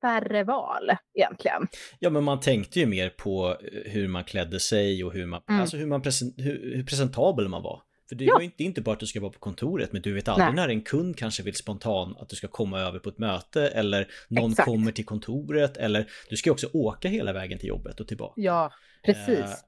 färre 0.00 0.44
val 0.44 0.90
egentligen. 1.14 1.68
Ja, 1.98 2.10
men 2.10 2.24
man 2.24 2.40
tänkte 2.40 2.80
ju 2.80 2.86
mer 2.86 3.10
på 3.10 3.56
eh, 3.60 3.92
hur 3.92 4.08
man 4.08 4.24
klädde 4.24 4.60
sig 4.60 5.04
och 5.04 5.12
hur 5.12 5.26
man, 5.26 5.42
mm. 5.48 5.60
alltså 5.60 5.76
hur, 5.76 5.86
man 5.86 6.02
present, 6.02 6.34
hur, 6.38 6.76
hur 6.76 6.84
presentabel 6.84 7.48
man 7.48 7.62
var. 7.62 7.82
För 8.08 8.16
det, 8.16 8.24
ja. 8.24 8.34
var 8.34 8.40
inte, 8.40 8.62
är 8.62 8.64
inte 8.64 8.80
bara 8.80 8.92
att 8.92 9.00
du 9.00 9.06
ska 9.06 9.20
vara 9.20 9.32
på 9.32 9.38
kontoret, 9.38 9.92
men 9.92 10.02
du 10.02 10.12
vet 10.12 10.28
aldrig 10.28 10.46
Nej. 10.46 10.54
när 10.54 10.68
en 10.68 10.80
kund 10.80 11.16
kanske 11.16 11.42
vill 11.42 11.54
spontan 11.54 12.16
att 12.18 12.28
du 12.28 12.36
ska 12.36 12.48
komma 12.48 12.80
över 12.80 12.98
på 12.98 13.08
ett 13.08 13.18
möte 13.18 13.68
eller 13.68 14.08
någon 14.28 14.50
Exakt. 14.50 14.68
kommer 14.68 14.92
till 14.92 15.04
kontoret 15.04 15.76
eller 15.76 16.10
du 16.30 16.36
ska 16.36 16.50
också 16.50 16.68
åka 16.72 17.08
hela 17.08 17.32
vägen 17.32 17.58
till 17.58 17.68
jobbet 17.68 18.00
och 18.00 18.08
tillbaka. 18.08 18.40
Ja, 18.40 18.72
precis. 19.04 19.64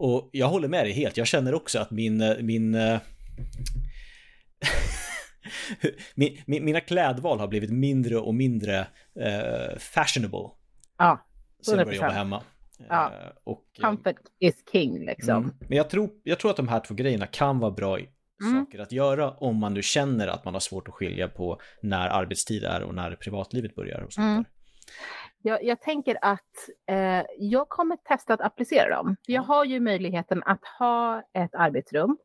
Eh, 0.00 0.06
och 0.06 0.30
jag 0.32 0.48
håller 0.48 0.68
med 0.68 0.84
dig 0.84 0.92
helt. 0.92 1.16
Jag 1.16 1.26
känner 1.26 1.54
också 1.54 1.78
att 1.78 1.90
min... 1.90 2.20
Eh, 2.20 2.36
min 2.40 2.74
eh, 2.74 3.00
min, 6.14 6.38
min, 6.46 6.64
mina 6.64 6.80
klädval 6.80 7.40
har 7.40 7.48
blivit 7.48 7.70
mindre 7.70 8.16
och 8.16 8.34
mindre 8.34 8.80
uh, 8.80 9.78
fashionable. 9.78 10.50
Ja, 10.98 11.26
100%. 11.60 11.64
Sen 11.64 11.78
jag 11.78 11.86
började 11.86 12.06
jobba 12.06 12.18
hemma. 12.18 12.42
Ja. 12.88 13.12
Uh, 13.24 13.32
och, 13.44 13.64
Comfort 13.80 14.16
is 14.38 14.54
king 14.72 15.04
liksom. 15.04 15.36
Mm. 15.36 15.54
Men 15.68 15.76
jag 15.76 15.90
tror, 15.90 16.10
jag 16.22 16.38
tror 16.38 16.50
att 16.50 16.56
de 16.56 16.68
här 16.68 16.80
två 16.80 16.94
grejerna 16.94 17.26
kan 17.26 17.58
vara 17.58 17.70
bra 17.70 17.98
mm. 17.98 18.08
saker 18.64 18.78
att 18.78 18.92
göra 18.92 19.30
om 19.30 19.56
man 19.56 19.74
nu 19.74 19.82
känner 19.82 20.28
att 20.28 20.44
man 20.44 20.54
har 20.54 20.60
svårt 20.60 20.88
att 20.88 20.94
skilja 20.94 21.28
på 21.28 21.60
när 21.82 22.08
arbetstid 22.08 22.64
är 22.64 22.82
och 22.82 22.94
när 22.94 23.16
privatlivet 23.16 23.74
börjar. 23.74 24.00
Och 24.00 24.12
sånt 24.12 24.24
mm. 24.24 24.44
Jag, 25.42 25.64
jag 25.64 25.80
tänker 25.80 26.18
att 26.22 26.68
eh, 26.86 27.22
jag 27.38 27.68
kommer 27.68 27.96
testa 27.96 28.34
att 28.34 28.40
applicera 28.40 28.96
dem. 28.96 29.16
Jag 29.26 29.42
har 29.42 29.64
ju 29.64 29.80
möjligheten 29.80 30.42
att 30.46 30.64
ha 30.78 31.22
ett 31.32 31.54
arbetsrum. 31.54 32.18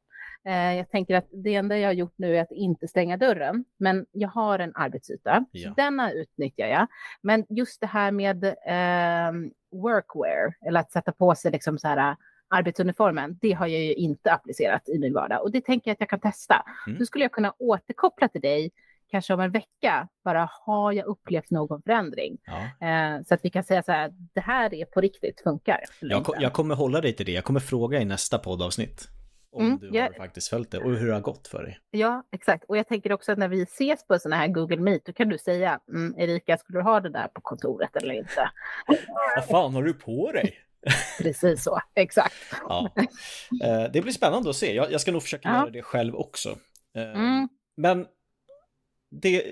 Eh, 0.48 0.74
jag 0.77 0.89
tänker 0.89 1.15
att 1.15 1.27
det 1.31 1.55
enda 1.55 1.77
jag 1.77 1.88
har 1.89 1.93
gjort 1.93 2.13
nu 2.15 2.38
är 2.38 2.41
att 2.41 2.51
inte 2.51 2.88
stänga 2.88 3.17
dörren, 3.17 3.65
men 3.77 4.05
jag 4.12 4.29
har 4.29 4.60
en 4.60 4.75
arbetsyta. 4.75 5.45
Ja. 5.51 5.74
Denna 5.77 6.12
utnyttjar 6.12 6.67
jag. 6.67 6.88
Men 7.22 7.45
just 7.50 7.81
det 7.81 7.88
här 7.88 8.12
med 8.12 8.43
eh, 8.43 9.34
workwear, 9.72 10.53
eller 10.67 10.79
att 10.79 10.91
sätta 10.91 11.12
på 11.12 11.36
sig 11.36 11.51
liksom 11.51 11.77
så 11.77 11.88
här 11.88 12.15
arbetsuniformen, 12.50 13.38
det 13.41 13.51
har 13.51 13.67
jag 13.67 13.81
ju 13.81 13.93
inte 13.93 14.34
applicerat 14.34 14.89
i 14.89 15.00
min 15.00 15.13
vardag 15.13 15.41
och 15.41 15.51
det 15.51 15.62
tänker 15.62 15.89
jag 15.89 15.93
att 15.93 16.00
jag 16.00 16.10
kan 16.10 16.19
testa. 16.19 16.65
Mm. 16.88 17.00
Då 17.00 17.05
skulle 17.05 17.24
jag 17.24 17.31
kunna 17.31 17.53
återkoppla 17.60 18.27
till 18.27 18.41
dig 18.41 18.72
kanske 19.07 19.33
om 19.33 19.39
en 19.39 19.51
vecka, 19.51 20.07
bara 20.24 20.50
har 20.65 20.91
jag 20.91 21.05
upplevt 21.05 21.51
någon 21.51 21.81
förändring? 21.81 22.38
Ja. 22.45 22.88
Eh, 22.88 23.21
så 23.24 23.33
att 23.33 23.39
vi 23.45 23.50
kan 23.50 23.63
säga 23.63 23.83
så 23.83 23.91
här, 23.91 24.12
det 24.33 24.41
här 24.41 24.74
är 24.74 24.85
på 24.85 25.01
riktigt, 25.01 25.41
funkar. 25.41 25.79
Jag, 26.01 26.25
jag 26.39 26.53
kommer 26.53 26.75
hålla 26.75 27.01
dig 27.01 27.13
till 27.13 27.25
det, 27.25 27.31
jag 27.31 27.43
kommer 27.43 27.59
fråga 27.59 28.01
i 28.01 28.05
nästa 28.05 28.39
poddavsnitt. 28.39 29.07
Om 29.51 29.65
Mm, 29.65 29.79
du 29.79 30.01
har 30.01 30.09
faktiskt 30.17 30.47
följt 30.50 30.71
det 30.71 30.77
och 30.77 30.91
hur 30.91 31.07
det 31.07 31.13
har 31.13 31.21
gått 31.21 31.47
för 31.47 31.63
dig. 31.63 31.79
Ja, 31.91 32.24
exakt. 32.31 32.63
Och 32.67 32.77
jag 32.77 32.88
tänker 32.88 33.12
också 33.12 33.31
att 33.31 33.38
när 33.38 33.47
vi 33.47 33.62
ses 33.63 34.07
på 34.07 34.19
sådana 34.19 34.35
här 34.35 34.47
Google 34.47 34.77
Meet, 34.77 35.05
då 35.05 35.13
kan 35.13 35.29
du 35.29 35.38
säga, 35.38 35.79
mm, 35.89 36.15
Erika, 36.19 36.57
skulle 36.57 36.79
du 36.79 36.83
ha 36.83 37.00
det 37.00 37.09
där 37.09 37.27
på 37.27 37.41
kontoret 37.41 37.95
eller 37.95 38.13
inte? 38.13 38.50
Vad 39.35 39.45
fan 39.45 39.75
har 39.75 39.83
du 39.83 39.93
på 39.93 40.31
dig? 40.31 40.53
Precis 41.21 41.63
så, 41.63 41.79
exakt. 41.95 42.33
Ja. 42.69 42.89
Eh, 43.63 43.91
Det 43.93 44.01
blir 44.01 44.12
spännande 44.12 44.50
att 44.50 44.55
se. 44.55 44.75
Jag, 44.75 44.91
jag 44.91 45.01
ska 45.01 45.12
nog 45.12 45.21
försöka 45.24 45.50
Ja. 45.50 45.55
göra 45.59 45.69
det 45.69 45.81
själv 45.81 46.15
också. 46.15 46.50
Eh, 46.95 47.03
Mm. 47.03 47.50
Men 47.77 48.05
det 49.22 49.43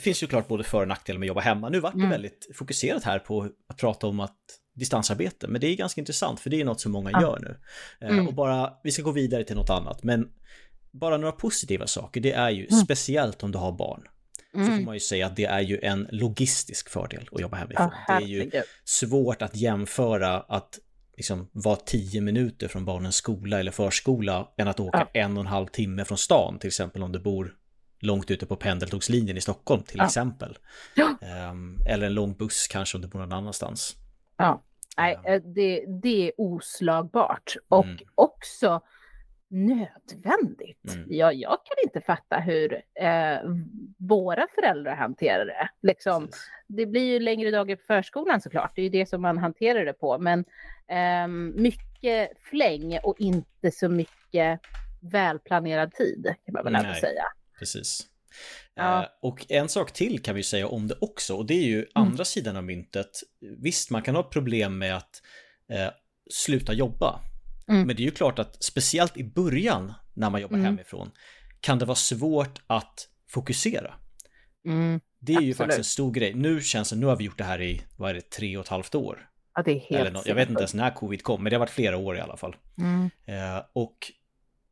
finns 0.00 0.22
ju 0.22 0.26
klart 0.26 0.48
både 0.48 0.64
för 0.64 0.80
och 0.82 0.88
nackdelar 0.88 1.18
med 1.20 1.26
att 1.26 1.28
jobba 1.28 1.40
hemma. 1.40 1.68
Nu 1.68 1.80
vart 1.80 1.92
det 1.92 1.98
Mm. 1.98 2.10
väldigt 2.10 2.48
fokuserat 2.54 3.04
här 3.04 3.18
på 3.18 3.48
att 3.68 3.76
prata 3.76 4.06
om 4.06 4.20
att 4.20 4.36
distansarbete, 4.74 5.48
men 5.48 5.60
det 5.60 5.66
är 5.66 5.74
ganska 5.76 6.00
intressant 6.00 6.40
för 6.40 6.50
det 6.50 6.60
är 6.60 6.64
något 6.64 6.80
som 6.80 6.92
många 6.92 7.10
Ja. 7.12 7.20
gör 7.22 7.38
nu. 7.40 7.56
Eh, 8.06 8.12
Mm. 8.12 8.28
Och 8.28 8.34
bara, 8.34 8.72
vi 8.84 8.90
ska 8.90 9.02
gå 9.02 9.10
vidare 9.12 9.44
till 9.44 9.56
något 9.56 9.70
annat, 9.70 10.02
men 10.02 10.28
bara 10.92 11.16
några 11.16 11.32
positiva 11.32 11.86
saker, 11.86 12.20
det 12.20 12.32
är 12.32 12.50
ju 12.50 12.66
Mm. 12.66 12.80
speciellt 12.80 13.42
om 13.42 13.52
du 13.52 13.58
har 13.58 13.72
barn. 13.72 14.02
Så 14.52 14.58
får 14.58 14.66
Mm. 14.72 14.84
man 14.84 14.94
ju 14.94 15.00
säga 15.00 15.26
att 15.26 15.36
det 15.36 15.44
är 15.44 15.60
ju 15.60 15.78
en 15.82 16.08
logistisk 16.10 16.88
fördel 16.90 17.28
att 17.32 17.40
jobba 17.40 17.56
hemifrån. 17.56 17.90
Ja, 18.08 18.18
det 18.18 18.24
är 18.24 18.28
ju 18.28 18.50
svårt 18.84 19.42
att 19.42 19.56
jämföra 19.56 20.40
att 20.40 20.78
liksom 21.16 21.50
vara 21.52 21.76
tio 21.76 22.20
minuter 22.20 22.68
från 22.68 22.84
barnens 22.84 23.16
skola 23.16 23.60
eller 23.60 23.70
förskola 23.72 24.48
än 24.58 24.68
att 24.68 24.80
åka 24.80 25.08
en 25.14 25.36
och 25.36 25.40
en 25.40 25.46
halv 25.46 25.66
timme 25.66 26.04
från 26.04 26.18
stan, 26.18 26.58
till 26.58 26.68
exempel 26.68 27.02
om 27.02 27.12
du 27.12 27.18
bor 27.18 27.54
långt 28.00 28.30
ute 28.30 28.46
på 28.46 28.56
pendeltågslinjen 28.56 29.36
i 29.36 29.40
Stockholm 29.40 29.82
till 29.82 29.98
Ja. 29.98 30.04
exempel. 30.04 30.58
Ja. 30.94 31.14
Ehm, 31.22 31.78
eller 31.86 32.06
en 32.06 32.14
lång 32.14 32.34
buss 32.34 32.68
kanske 32.68 32.96
om 32.98 33.02
du 33.02 33.08
bor 33.08 33.18
någon 33.20 33.32
annanstans. 33.32 33.96
Ja, 34.36 34.62
nej, 34.96 35.18
Ja. 35.24 35.30
eh, 35.30 35.42
det, 35.42 35.84
det 36.02 36.28
är 36.28 36.32
oslagbart 36.36 37.54
och 37.68 37.84
Mm. 37.84 37.98
också 38.14 38.80
nödvändigt. 39.48 40.94
Mm. 40.94 41.06
Jag, 41.10 41.34
jag 41.34 41.50
kan 41.50 41.76
inte 41.84 42.00
fatta 42.00 42.36
hur 42.38 42.72
eh, 42.94 43.38
våra 43.98 44.46
föräldrar 44.54 44.96
hanterar 44.96 45.46
det. 45.46 45.68
Liksom, 45.82 46.26
Precis. 46.26 46.50
det 46.66 46.86
blir 46.86 47.02
ju 47.12 47.18
längre 47.20 47.50
dagar 47.50 47.76
på 47.76 47.82
förskolan 47.86 48.40
såklart, 48.40 48.72
det 48.74 48.80
är 48.80 48.84
ju 48.84 48.88
det 48.90 49.06
som 49.06 49.22
man 49.22 49.38
hanterar 49.38 49.84
det 49.84 49.92
på, 49.92 50.18
men 50.18 50.44
ehm, 50.88 51.52
mycket 51.62 52.30
fläng 52.50 52.98
och 53.02 53.20
inte 53.20 53.70
så 53.70 53.88
mycket 53.88 54.60
välplanerad 55.00 55.92
tid 55.94 56.34
kan 56.44 56.52
man 56.54 56.64
väl 56.64 56.74
ändå 56.74 56.94
säga. 56.94 57.22
Precis. 57.60 58.06
Ja. 58.74 59.02
Eh, 59.02 59.08
och 59.22 59.46
en 59.48 59.68
sak 59.68 59.92
till 59.92 60.22
kan 60.22 60.34
vi 60.34 60.42
säga 60.42 60.66
om 60.66 60.88
det 60.88 60.94
också, 61.00 61.34
och 61.36 61.46
det 61.46 61.54
är 61.54 61.66
ju 61.66 61.86
andra 61.94 62.24
sidan 62.24 62.56
av 62.56 62.64
myntet. 62.64 63.10
Visst, 63.58 63.90
man 63.90 64.02
kan 64.02 64.14
ha 64.16 64.22
problem 64.22 64.78
med 64.78 64.96
att 64.96 65.22
eh, 65.72 65.90
sluta 66.30 66.72
jobba. 66.72 67.20
Mm. 67.68 67.86
Men 67.86 67.96
det 67.96 68.02
är 68.02 68.04
ju 68.04 68.10
klart 68.10 68.38
att 68.38 68.62
speciellt 68.64 69.16
i 69.16 69.24
början 69.24 69.92
när 70.14 70.30
man 70.30 70.40
jobbar 70.40 70.56
Mm. 70.56 70.64
hemifrån 70.64 71.10
kan 71.60 71.78
det 71.78 71.84
vara 71.84 71.96
svårt 71.96 72.60
att 72.66 73.08
fokusera. 73.28 73.94
Mm. 74.66 75.00
Det 75.18 75.32
är 75.32 75.40
ju 75.40 75.50
Absolut. 75.50 75.56
faktiskt 75.56 75.78
en 75.78 75.84
stor 75.84 76.12
grej. 76.12 76.34
Nu 76.34 76.60
känns 76.60 76.90
det, 76.90 76.96
nu 76.96 77.06
har 77.06 77.16
vi 77.16 77.24
gjort 77.24 77.38
det 77.38 77.44
här 77.44 77.60
i, 77.62 77.82
vad 77.96 78.10
är 78.10 78.14
det, 78.14 78.30
tre 78.30 78.56
och 78.56 78.64
ett 78.64 78.68
halvt 78.68 78.94
år? 78.94 79.30
Ja, 79.54 79.62
det 79.62 79.70
är 79.70 79.78
helt 79.78 80.08
Eller 80.08 80.22
jag 80.28 80.34
vet 80.34 80.48
inte 80.48 80.60
ens 80.60 80.74
när 80.74 80.90
covid 80.94 81.22
kom, 81.22 81.42
men 81.42 81.50
det 81.50 81.56
har 81.56 81.60
varit 81.60 81.70
flera 81.70 81.96
år 81.96 82.16
i 82.16 82.20
alla 82.20 82.36
fall. 82.36 82.56
Mm. 82.78 83.10
Eh, 83.26 83.62
och 83.72 83.96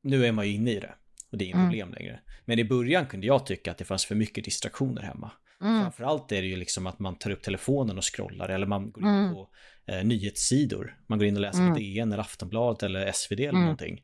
nu 0.02 0.26
är 0.26 0.32
man 0.32 0.46
ju 0.46 0.54
inne 0.54 0.70
i 0.70 0.80
det. 0.80 0.94
Och 1.30 1.38
det 1.38 1.44
är 1.44 1.46
inget 1.46 1.54
Mm. 1.56 1.68
problem 1.68 1.92
längre. 1.92 2.20
Men 2.44 2.58
i 2.58 2.64
början 2.64 3.06
kunde 3.06 3.26
jag 3.26 3.46
tycka 3.46 3.70
att 3.70 3.78
det 3.78 3.84
fanns 3.84 4.06
för 4.06 4.14
mycket 4.14 4.44
distraktioner 4.44 5.02
hemma. 5.02 5.30
Mm. 5.60 5.80
Framförallt 5.82 6.32
är 6.32 6.42
det 6.42 6.48
ju 6.48 6.56
liksom 6.56 6.86
att 6.86 6.98
man 6.98 7.18
tar 7.18 7.30
upp 7.30 7.42
telefonen 7.42 7.98
och 7.98 8.14
scrollar 8.14 8.48
eller 8.48 8.66
man 8.66 8.90
går 8.90 9.02
in 9.04 9.08
Mm. 9.10 9.34
på 9.34 9.48
eh, 9.86 10.04
nyhetssidor. 10.04 10.98
Man 11.06 11.18
går 11.18 11.28
in 11.28 11.34
och 11.36 11.40
läser 11.40 11.60
Mm. 11.60 11.72
på 11.74 11.78
DN 11.80 12.12
eller 12.12 12.22
Aftonbladet 12.22 12.82
eller 12.82 13.06
SvD 13.12 13.40
eller 13.40 13.48
Mm. 13.48 13.62
någonting. 13.62 14.02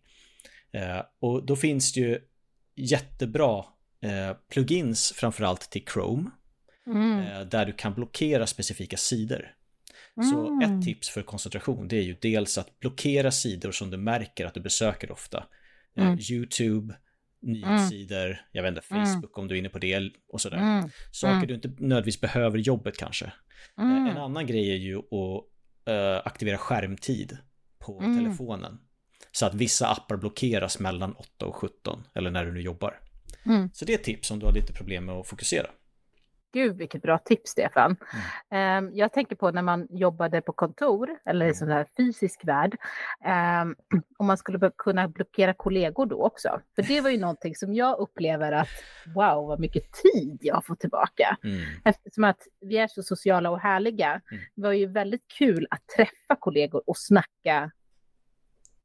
Eh, 0.73 1.01
och 1.21 1.47
då 1.47 1.57
finns 1.57 1.93
det 1.93 2.01
ju 2.01 2.19
jättebra 2.77 3.65
eh, 4.01 4.37
plugins 4.51 5.13
framförallt 5.17 5.71
till 5.71 5.85
Chrome. 5.93 6.31
Mm. 6.87 7.21
Eh, 7.21 7.41
där 7.41 7.67
du 7.67 7.73
kan 7.73 7.95
blockera 7.95 8.47
specifika 8.47 8.97
sidor. 8.97 9.53
Så 10.33 10.47
Mm. 10.47 10.61
ett 10.79 10.85
tips 10.87 11.09
för 11.09 11.23
koncentration 11.23 11.89
det 11.89 11.97
är 11.97 12.03
ju 12.03 12.17
dels 12.21 12.59
att 12.59 12.81
blockera 12.81 13.31
sidor 13.31 13.73
som 13.73 13.91
du 13.91 13.97
märker 13.97 14.47
att 14.47 14.55
du 14.55 14.61
besöker 14.61 15.11
ofta. 15.13 15.47
Eh, 15.97 16.07
Mm. 16.07 16.19
YouTube, 16.31 16.95
nyhetssidor, 17.45 18.41
jag 18.53 18.63
vet 18.63 18.69
inte, 18.77 18.95
Mm. 18.95 19.07
Facebook 19.07 19.39
om 19.39 19.49
du 19.49 19.55
är 19.55 19.59
inne 19.59 19.69
på 19.69 19.79
det 19.79 20.11
och 20.29 20.41
sådär. 20.41 20.57
Mm. 20.57 20.89
Saker 21.13 21.35
Mm. 21.37 21.47
du 21.47 21.55
inte 21.55 21.69
nödvändigtvis 21.69 22.21
behöver 22.21 22.59
i 22.59 22.61
jobbet 22.61 22.97
kanske. 22.97 23.25
Eh, 23.79 23.85
Mm. 23.85 24.07
En 24.07 24.17
annan 24.17 24.47
grej 24.47 24.71
är 24.71 24.77
ju 24.77 24.99
att 24.99 25.45
eh, 25.89 26.27
aktivera 26.27 26.59
skärmtid 26.59 27.39
på 27.79 28.01
Mm. 28.01 28.19
telefonen. 28.19 28.79
Så 29.33 29.47
att 29.47 29.55
vissa 29.55 29.89
appar 29.89 30.17
blockeras 30.17 30.79
mellan 30.79 31.13
8 31.13 31.47
och 31.47 31.57
17, 31.57 32.07
eller 32.15 32.31
när 32.31 32.45
du 32.47 32.53
nu 32.53 32.61
jobbar. 32.61 33.01
Mm. 33.47 33.71
Så 33.73 33.85
det 33.85 33.93
är 33.95 33.99
ett 33.99 34.05
tips 34.05 34.31
om 34.31 34.39
du 34.39 34.47
har 34.47 34.53
lite 34.53 34.73
problem 34.73 35.05
med 35.05 35.15
att 35.15 35.27
fokusera. 35.29 35.67
Gud, 36.55 36.77
vilket 36.77 37.03
bra 37.03 37.19
tips, 37.19 37.51
Stefan. 37.51 37.97
Mm. 38.51 38.85
Ehm, 38.85 38.91
jag 38.97 39.13
tänker 39.13 39.37
på 39.37 39.51
när 39.51 39.63
man 39.63 39.87
jobbade 39.91 40.41
på 40.41 40.53
kontor 40.53 41.11
eller 41.25 41.47
i 41.47 41.49
Mm. 41.49 41.55
sån 41.55 41.69
här 41.69 41.87
fysisk 41.97 42.41
värld. 42.45 42.77
Um, 43.63 43.77
om 44.19 44.27
man 44.27 44.39
skulle 44.39 44.71
kunna 44.79 45.09
blockera 45.09 45.55
kollegor 45.55 46.07
då 46.07 46.23
också. 46.25 46.61
För 46.75 46.83
det 46.83 47.01
var 47.01 47.11
ju 47.11 47.19
någonting 47.19 47.55
som 47.57 47.75
jag 47.75 47.99
upplever 47.99 48.53
att 48.53 48.69
wow, 49.15 49.47
vad 49.49 49.61
mycket 49.61 49.93
tid 49.93 50.39
jag 50.41 50.55
har 50.55 50.63
fått 50.63 50.81
tillbaka. 50.81 51.37
Mm. 51.45 51.61
Eftersom 51.85 52.25
att 52.25 52.41
vi 52.61 52.77
är 52.79 52.87
så 52.89 53.03
sociala 53.03 53.51
och 53.51 53.61
härliga. 53.61 54.09
Mm. 54.31 54.43
Det 54.55 54.63
var 54.63 54.73
ju 54.73 54.87
väldigt 54.87 55.29
kul 55.39 55.67
att 55.71 55.87
träffa 55.97 56.37
kollegor 56.39 56.83
och 56.87 56.97
snacka 56.97 57.71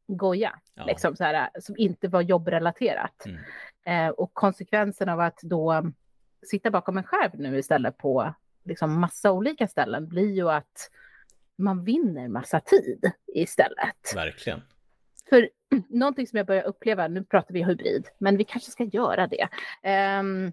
goja, 0.08 0.60
Ja. 0.74 0.86
liksom 0.86 1.16
så 1.16 1.24
här, 1.24 1.50
som 1.60 1.76
inte 1.78 2.08
var 2.08 2.22
jobbrelaterat. 2.22 3.26
Mm. 3.26 3.40
Eh, 3.86 4.10
och 4.10 4.34
konsekvensen 4.34 5.10
av 5.10 5.20
att 5.20 5.40
då 5.42 5.84
sitta 6.48 6.72
bakom 6.72 6.98
en 6.98 7.04
skärm 7.04 7.32
nu 7.34 7.58
istället 7.58 7.98
på 7.98 8.34
liksom 8.64 9.00
massa 9.00 9.32
olika 9.32 9.68
ställen 9.68 10.08
blir 10.08 10.32
ju 10.32 10.50
att 10.50 10.92
man 11.58 11.84
vinner 11.84 12.28
massa 12.28 12.60
tid 12.60 13.12
istället. 13.28 14.16
Verkligen. 14.16 14.62
För 15.30 15.50
någonting 15.90 16.28
som 16.28 16.38
jag 16.38 16.46
börjar 16.46 16.64
uppleva, 16.64 17.08
nu 17.08 17.24
pratar 17.24 17.54
vi 17.54 17.64
hybrid, 17.64 18.08
men 18.18 18.38
vi 18.38 18.44
kanske 18.44 18.72
ska 18.72 18.84
göra 18.84 19.28
det, 19.28 19.48
ehm, 19.84 20.52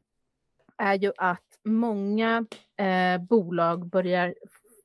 är 0.79 0.95
ju 0.95 1.13
att 1.17 1.43
många 1.65 2.47
eh, 2.77 3.23
bolag 3.23 3.87
börjar 3.87 4.35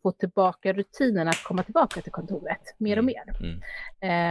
få 0.01 0.11
tillbaka 0.11 0.73
rutinen 0.73 1.27
att 1.27 1.43
komma 1.43 1.63
tillbaka 1.63 2.01
till 2.01 2.11
kontoret 2.11 2.75
mer 2.77 2.97
och 2.97 3.05
mer. 3.05 3.23
Mm. 3.39 3.61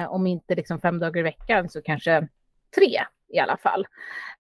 Eh, 0.04 0.10
om 0.10 0.26
inte 0.26 0.54
liksom 0.54 0.80
fem 0.80 0.98
dagar 0.98 1.20
i 1.20 1.22
veckan 1.22 1.68
så 1.68 1.82
kanske 1.82 2.28
tre 2.74 3.00
i 3.30 3.38
alla 3.38 3.56
fall. 3.56 3.87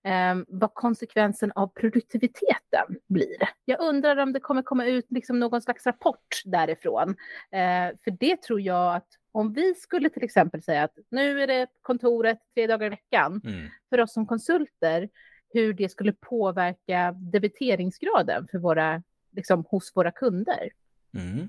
Eh, 0.04 0.36
vad 0.48 0.74
konsekvensen 0.74 1.52
av 1.54 1.66
produktiviteten 1.66 2.86
blir. 3.08 3.48
Jag 3.64 3.80
undrar 3.80 4.16
om 4.16 4.32
det 4.32 4.40
kommer 4.40 4.62
komma 4.62 4.86
ut 4.86 5.06
liksom 5.08 5.38
någon 5.40 5.62
slags 5.62 5.86
rapport 5.86 6.42
därifrån. 6.44 7.08
Eh, 7.52 7.96
för 8.04 8.10
det 8.10 8.42
tror 8.42 8.60
jag 8.60 8.96
att 8.96 9.06
om 9.32 9.52
vi 9.52 9.74
skulle 9.74 10.10
till 10.10 10.24
exempel 10.24 10.62
säga 10.62 10.82
att 10.84 10.94
nu 11.10 11.42
är 11.42 11.46
det 11.46 11.66
kontoret 11.82 12.38
tre 12.54 12.66
dagar 12.66 12.86
i 12.86 12.88
veckan 12.88 13.40
Mm. 13.44 13.68
för 13.90 14.00
oss 14.00 14.12
som 14.12 14.26
konsulter, 14.26 15.08
hur 15.52 15.72
det 15.74 15.88
skulle 15.88 16.12
påverka 16.12 17.12
debiteringsgraden 17.12 18.48
för 18.50 18.58
våra, 18.58 19.02
liksom, 19.36 19.64
hos 19.68 19.96
våra 19.96 20.12
kunder. 20.12 20.70
Mm. 21.14 21.48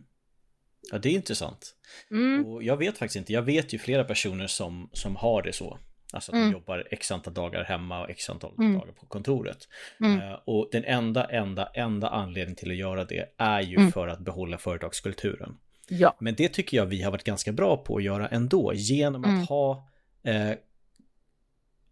Ja, 0.92 0.98
det 0.98 1.10
är 1.10 1.14
intressant. 1.14 1.76
Mm. 2.12 2.46
Och 2.46 2.64
jag 2.64 2.78
vet 2.78 2.98
faktiskt 2.98 3.16
inte, 3.16 3.34
jag 3.34 3.42
vet 3.42 3.74
ju 3.74 3.78
flera 3.78 4.04
personer 4.04 4.48
som, 4.48 4.90
som 4.94 5.16
har 5.16 5.42
det 5.42 5.54
så. 5.54 5.78
Alltså 6.14 6.32
att 6.32 6.36
Mm. 6.36 6.48
de 6.52 6.54
jobbar 6.58 6.88
x 6.92 7.12
antal 7.12 7.34
dagar 7.34 7.64
hemma 7.64 8.02
och 8.02 8.10
x 8.10 8.30
antal 8.30 8.54
Mm. 8.60 8.74
dagar 8.74 8.92
på 8.94 9.06
kontoret. 9.06 9.68
Mm. 10.00 10.22
Eh, 10.22 10.34
och 10.46 10.70
den 10.72 10.84
enda, 10.86 11.26
enda, 11.26 11.66
enda 11.74 12.10
anledningen 12.10 12.56
till 12.56 12.72
att 12.72 12.78
göra 12.78 13.06
det 13.06 13.26
är 13.38 13.62
ju 13.62 13.76
Mm. 13.76 13.92
för 13.92 14.08
att 14.08 14.20
behålla 14.20 14.58
företagskulturen. 14.58 15.58
Ja. 15.90 16.16
Men 16.20 16.36
det 16.36 16.48
tycker 16.48 16.78
jag 16.78 16.86
vi 16.86 17.02
har 17.02 17.12
varit 17.12 17.24
ganska 17.24 17.52
bra 17.52 17.78
på 17.78 17.98
att 17.98 18.04
göra 18.04 18.28
ändå 18.28 18.74
genom 18.74 19.22
att 19.24 19.30
Mm. 19.30 19.44
ha 19.48 19.88
eh, 20.24 20.52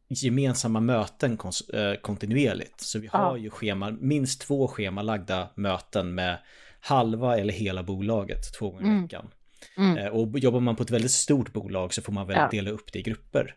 gemensamma 0.07 0.79
möten 0.79 1.37
eh, 1.73 1.93
kontinuerligt. 2.01 2.81
Så 2.81 2.99
vi 2.99 3.07
har 3.07 3.19
Ja. 3.19 3.37
ju 3.37 3.49
schema, 3.49 3.91
minst 3.91 4.41
två 4.41 4.67
schemalagda 4.67 5.49
möten 5.55 6.15
med 6.15 6.37
halva 6.81 7.37
eller 7.37 7.53
hela 7.53 7.83
bolaget 7.83 8.53
två 8.59 8.69
gånger 8.69 8.85
i 8.85 8.89
Mm. 8.89 9.01
veckan. 9.03 9.29
Mm. 9.77 10.13
Och 10.13 10.39
jobbar 10.39 10.59
man 10.59 10.75
på 10.75 10.83
ett 10.83 10.91
väldigt 10.91 11.11
stort 11.11 11.53
bolag 11.53 11.93
så 11.93 12.01
får 12.01 12.13
man 12.13 12.27
väl 12.27 12.35
Ja. 12.37 12.47
dela 12.51 12.69
upp 12.69 12.93
det 12.93 12.99
i 12.99 13.01
grupper. 13.01 13.55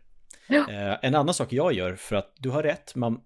Ja. 0.49 0.71
Eh, 0.71 0.99
En 1.03 1.15
annan 1.15 1.35
sak 1.35 1.53
jag 1.53 1.73
gör, 1.73 1.97
för 1.97 2.17
att 2.17 2.33
du 2.39 2.51
har 2.51 2.63
rätt, 2.63 2.95
man, 2.95 3.21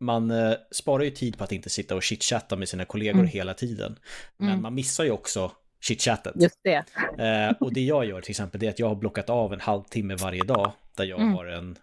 man 0.00 0.30
eh, 0.30 0.54
sparar 0.70 1.04
ju 1.04 1.10
tid 1.10 1.38
på 1.38 1.44
att 1.44 1.52
inte 1.52 1.70
sitta 1.70 1.94
och 1.94 2.02
chitchatta 2.02 2.56
med 2.56 2.68
sina 2.68 2.84
kollegor 2.84 3.18
Mm. 3.18 3.26
hela 3.26 3.54
tiden. 3.54 3.98
Men 4.36 4.48
Mm. 4.48 4.62
man 4.62 4.74
missar 4.74 5.04
ju 5.04 5.10
också 5.10 5.52
chitchattet. 5.80 6.32
Just 6.42 6.60
det. 6.62 6.84
Eh, 7.18 7.52
och 7.60 7.72
det 7.72 7.80
jag 7.84 8.04
gör 8.04 8.20
till 8.20 8.30
exempel 8.30 8.60
det 8.60 8.66
är 8.66 8.70
att 8.70 8.78
jag 8.78 8.88
har 8.88 8.94
blockat 8.94 9.30
av 9.30 9.52
en 9.52 9.60
halvtimme 9.60 10.14
varje 10.14 10.42
dag 10.44 10.72
där 10.96 11.04
jag 11.04 11.20
Mm. 11.20 11.32
har 11.34 11.46
en, 11.46 11.78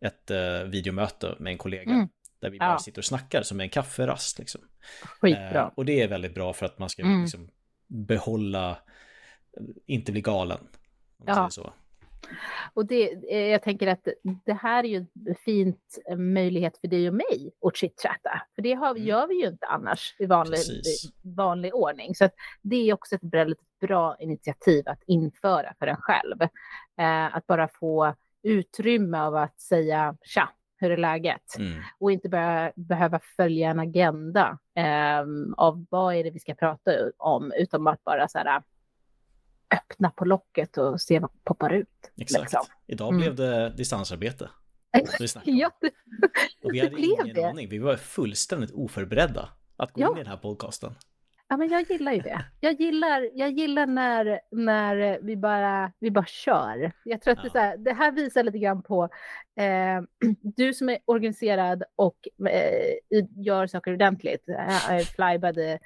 ett 0.00 0.30
eh, 0.30 0.62
videomöte 0.68 1.34
med 1.38 1.50
en 1.50 1.58
kollega. 1.58 1.90
Mm. 1.92 2.08
Där 2.40 2.50
vi 2.50 2.58
bara 2.58 2.78
sitter 2.78 3.00
och 3.00 3.04
snackar 3.04 3.42
som 3.42 3.60
en 3.60 3.68
kafferast 3.68 4.38
liksom. 4.38 4.60
Skitbra. 5.20 5.60
Eh, 5.60 5.70
och 5.74 5.84
det 5.84 6.02
är 6.02 6.08
väldigt 6.08 6.34
bra 6.34 6.52
för 6.52 6.66
att 6.66 6.78
man 6.78 6.88
ska 6.88 7.02
mm. 7.02 7.22
liksom 7.22 7.48
behålla, 7.86 8.78
inte 9.86 10.12
bli 10.12 10.20
galen. 10.20 10.58
ja. 11.26 11.50
så. 11.50 11.72
Och 12.74 12.86
det, 12.86 13.32
eh, 13.32 13.46
jag 13.46 13.62
tänker 13.62 13.86
att 13.86 14.08
det 14.44 14.52
här 14.52 14.84
är 14.84 14.88
ju 14.88 14.96
en 14.96 15.34
fint 15.44 15.98
möjlighet 16.16 16.78
för 16.78 16.88
dig 16.88 17.08
och 17.08 17.14
mig 17.14 17.52
att 17.66 17.76
chitchatta. 17.76 18.42
För 18.54 18.62
det 18.62 18.72
har, 18.72 18.90
mm. 18.90 19.06
gör 19.06 19.26
vi 19.26 19.34
ju 19.34 19.48
inte 19.48 19.66
annars 19.66 20.16
i 20.18 20.26
vanlig, 20.26 20.60
vanlig 21.36 21.74
ordning. 21.74 22.14
Så 22.14 22.28
det 22.62 22.76
är 22.76 22.94
också 22.94 23.14
ett 23.14 23.24
väldigt 23.24 23.80
bra 23.80 24.16
initiativ 24.20 24.88
att 24.88 25.02
införa 25.06 25.74
för 25.78 25.86
en 25.86 25.96
själv. 25.96 26.42
Eh, 27.00 27.36
att 27.36 27.46
bara 27.46 27.68
få 27.68 28.14
utrymme 28.42 29.18
av 29.18 29.36
att 29.36 29.60
säga 29.60 30.16
tja, 30.22 30.48
hur 30.76 30.90
är 30.90 30.96
läget? 30.96 31.58
Mm. 31.58 31.82
Och 31.98 32.12
inte 32.12 32.28
be 32.28 32.72
behöva 32.76 33.20
följa 33.36 33.70
en 33.70 33.80
agenda 33.80 34.58
eh, 34.76 35.20
av 35.56 35.86
vad 35.90 36.14
är 36.14 36.24
det 36.24 36.30
vi 36.30 36.38
ska 36.38 36.54
prata 36.54 36.90
om, 37.18 37.52
utan 37.56 37.86
att 37.86 38.04
bara 38.04 38.28
så 38.28 38.38
här, 38.38 38.62
öppna 39.74 40.10
på 40.10 40.24
locket 40.24 40.78
och 40.78 41.00
se 41.00 41.18
vad 41.18 41.30
poppar 41.44 41.72
ut. 41.72 41.88
Exakt. 42.16 42.42
Liksom. 42.42 42.64
Idag 42.86 43.08
mm. 43.08 43.20
blev 43.20 43.34
det 43.34 43.70
distansarbete. 43.70 44.50
ja, 45.44 45.70
det, 45.80 45.90
och 46.62 46.74
vi 46.74 46.80
hade 46.80 47.00
ingen 47.00 47.34
det. 47.34 47.44
aning, 47.44 47.68
vi 47.68 47.78
var 47.78 47.96
fullständigt 47.96 48.70
oförberedda 48.70 49.48
att 49.76 49.92
gå 49.92 50.00
ja. 50.00 50.10
in 50.10 50.16
i 50.16 50.20
den 50.20 50.30
här 50.30 50.36
podcasten. 50.36 50.94
Ja, 51.48 51.56
men 51.56 51.68
jag 51.68 51.90
gillar 51.90 52.12
ju 52.12 52.20
det. 52.20 52.44
Jag 52.60 52.80
gillar, 52.80 53.30
jag 53.34 53.50
gillar 53.50 53.86
när, 53.86 54.40
när 54.50 55.18
vi, 55.22 55.36
bara, 55.36 55.92
vi 55.98 56.10
bara 56.10 56.26
kör. 56.26 56.92
Jag 57.04 57.22
tror 57.22 57.32
att 57.32 57.44
ja. 57.44 57.50
det, 57.52 57.58
här, 57.60 57.76
det 57.76 57.92
här 57.92 58.12
visar 58.12 58.42
lite 58.42 58.58
grann 58.58 58.82
på 58.82 59.04
eh, 59.56 60.02
du 60.42 60.74
som 60.74 60.88
är 60.88 60.98
organiserad 61.04 61.82
och 61.96 62.28
eh, 62.48 63.24
gör 63.36 63.66
saker 63.66 63.92
ordentligt. 63.92 64.44
I 64.90 65.04
fly 65.04 65.38
by 65.38 65.52
the 65.52 65.78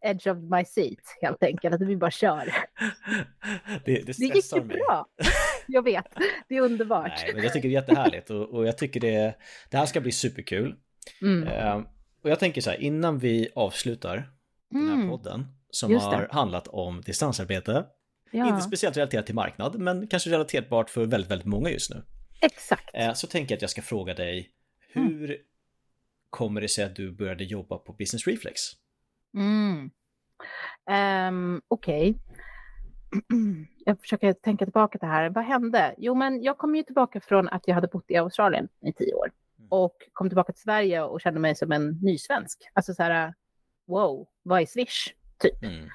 edge 0.00 0.26
of 0.26 0.38
my 0.38 0.64
seat 0.64 1.16
helt 1.20 1.42
enkelt, 1.42 1.74
att 1.74 1.80
vi 1.80 1.96
bara 1.96 2.10
kör. 2.10 2.44
Det, 3.84 4.02
det, 4.06 4.18
det 4.18 4.24
gick 4.24 4.52
ju 4.52 4.64
mig. 4.64 4.76
bra. 4.76 5.06
Jag 5.66 5.82
vet, 5.82 6.06
det 6.48 6.56
är 6.56 6.60
underbart. 6.60 7.12
Nej, 7.24 7.34
men 7.34 7.44
jag 7.44 7.52
tycker 7.52 7.68
det 7.68 7.74
är 7.74 7.80
jättehärligt 7.80 8.30
och, 8.30 8.54
och 8.54 8.66
jag 8.66 8.78
tycker 8.78 9.00
det, 9.00 9.34
det 9.70 9.76
här 9.76 9.86
ska 9.86 10.00
bli 10.00 10.12
superkul. 10.12 10.76
Mm. 11.22 11.48
Uh, 11.48 11.86
och 12.22 12.30
jag 12.30 12.38
tänker 12.38 12.60
så 12.60 12.70
här, 12.70 12.80
innan 12.80 13.18
vi 13.18 13.48
avslutar 13.54 14.14
mm. 14.14 14.26
den 14.70 14.88
här 14.88 14.94
mm. 14.94 15.08
podden 15.08 15.46
som 15.70 15.94
har 15.94 16.28
handlat 16.30 16.68
om 16.68 17.00
distansarbete, 17.00 17.86
ja. 18.30 18.48
inte 18.48 18.60
speciellt 18.60 18.96
relaterat 18.96 19.26
till 19.26 19.34
marknad, 19.34 19.78
men 19.78 20.08
kanske 20.08 20.30
relaterbart 20.30 20.90
för 20.90 21.06
väldigt, 21.06 21.30
väldigt 21.30 21.46
många 21.46 21.70
just 21.70 21.90
nu. 21.90 22.02
Exakt. 22.40 22.96
Uh, 22.96 23.12
så 23.12 23.26
tänker 23.26 23.52
jag 23.52 23.56
att 23.56 23.62
jag 23.62 23.70
ska 23.70 23.82
fråga 23.82 24.14
dig, 24.14 24.50
hur 24.92 25.24
mm. 25.24 25.36
kommer 26.30 26.60
det 26.60 26.68
sig 26.68 26.84
att 26.84 26.96
du 26.96 27.12
började 27.12 27.44
jobba 27.44 27.78
på 27.78 27.92
Business 27.92 28.26
Reflex? 28.26 28.60
Mm. 29.34 29.90
Um, 30.90 31.62
Okej. 31.68 32.10
Okay. 32.10 32.14
jag 33.84 34.00
försöker 34.00 34.32
tänka 34.32 34.66
tillbaka 34.66 34.98
till 34.98 35.08
det 35.08 35.12
här. 35.14 35.30
Vad 35.30 35.44
hände? 35.44 35.94
Jo, 35.98 36.14
men 36.14 36.42
jag 36.42 36.58
kom 36.58 36.76
ju 36.76 36.82
tillbaka 36.82 37.20
från 37.20 37.48
att 37.48 37.68
jag 37.68 37.74
hade 37.74 37.88
bott 37.88 38.10
i 38.10 38.16
Australien 38.16 38.68
i 38.80 38.92
tio 38.92 39.14
år 39.14 39.32
mm. 39.58 39.68
och 39.70 39.96
kom 40.12 40.28
tillbaka 40.28 40.52
till 40.52 40.62
Sverige 40.62 41.02
och 41.02 41.20
kände 41.20 41.40
mig 41.40 41.54
som 41.54 41.72
en 41.72 41.98
nysvensk. 42.02 42.70
Alltså 42.72 42.94
så 42.94 43.02
här, 43.02 43.34
wow, 43.86 44.28
vad 44.42 44.62
är 44.62 44.66
Swish? 44.66 45.14
Typ. 45.38 45.62
Mm. 45.62 45.88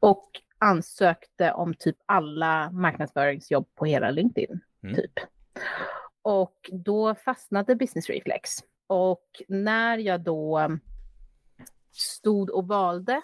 Och 0.00 0.30
ansökte 0.58 1.52
om 1.52 1.74
typ 1.74 1.96
alla 2.06 2.70
marknadsföringsjobb 2.70 3.74
på 3.74 3.84
hela 3.84 4.10
LinkedIn. 4.10 4.60
Mm. 4.82 4.96
Typ. 4.96 5.12
Och 6.22 6.70
då 6.72 7.14
fastnade 7.14 7.76
Business 7.76 8.08
Reflex. 8.08 8.50
Och 8.86 9.42
när 9.48 9.98
jag 9.98 10.20
då 10.20 10.70
stod 11.96 12.50
och 12.50 12.68
valde 12.68 13.22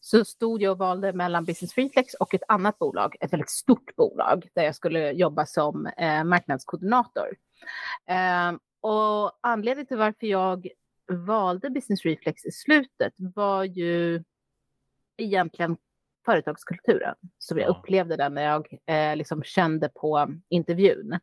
så 0.00 0.24
stod 0.24 0.62
jag 0.62 0.72
och 0.72 0.78
valde 0.78 1.12
mellan 1.12 1.44
Business 1.44 1.78
Reflex 1.78 2.14
och 2.14 2.34
ett 2.34 2.42
annat 2.48 2.78
bolag, 2.78 3.16
ett 3.20 3.32
väldigt 3.32 3.50
stort 3.50 3.96
bolag 3.96 4.48
där 4.54 4.62
jag 4.62 4.74
skulle 4.74 5.12
jobba 5.12 5.46
som 5.46 5.86
eh, 5.86 6.24
marknadskoordinator. 6.24 7.36
Eh, 8.06 8.52
och 8.80 9.38
anledningen 9.40 9.86
till 9.86 9.96
varför 9.96 10.26
jag 10.26 10.68
valde 11.26 11.70
Business 11.70 12.04
Reflex 12.04 12.44
i 12.44 12.52
slutet 12.52 13.12
var 13.16 13.64
ju 13.64 14.24
egentligen 15.16 15.76
företagskulturen 16.28 17.14
som 17.38 17.58
jag 17.58 17.68
upplevde 17.68 18.16
den 18.16 18.34
när 18.34 18.42
jag 18.42 18.66
eh, 18.86 19.16
liksom 19.16 19.42
kände 19.42 19.88
på 19.88 20.34
intervjun. 20.48 21.18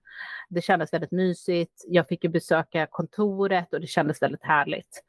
Det 0.50 0.62
kändes 0.62 0.94
väldigt 0.94 1.12
mysigt. 1.12 1.84
Jag 1.88 2.08
fick 2.08 2.24
ju 2.24 2.30
besöka 2.30 2.88
kontoret 2.92 3.74
och 3.74 3.82
det 3.82 3.88
kändes 3.88 4.22
väldigt 4.22 4.44
härligt. 4.44 5.04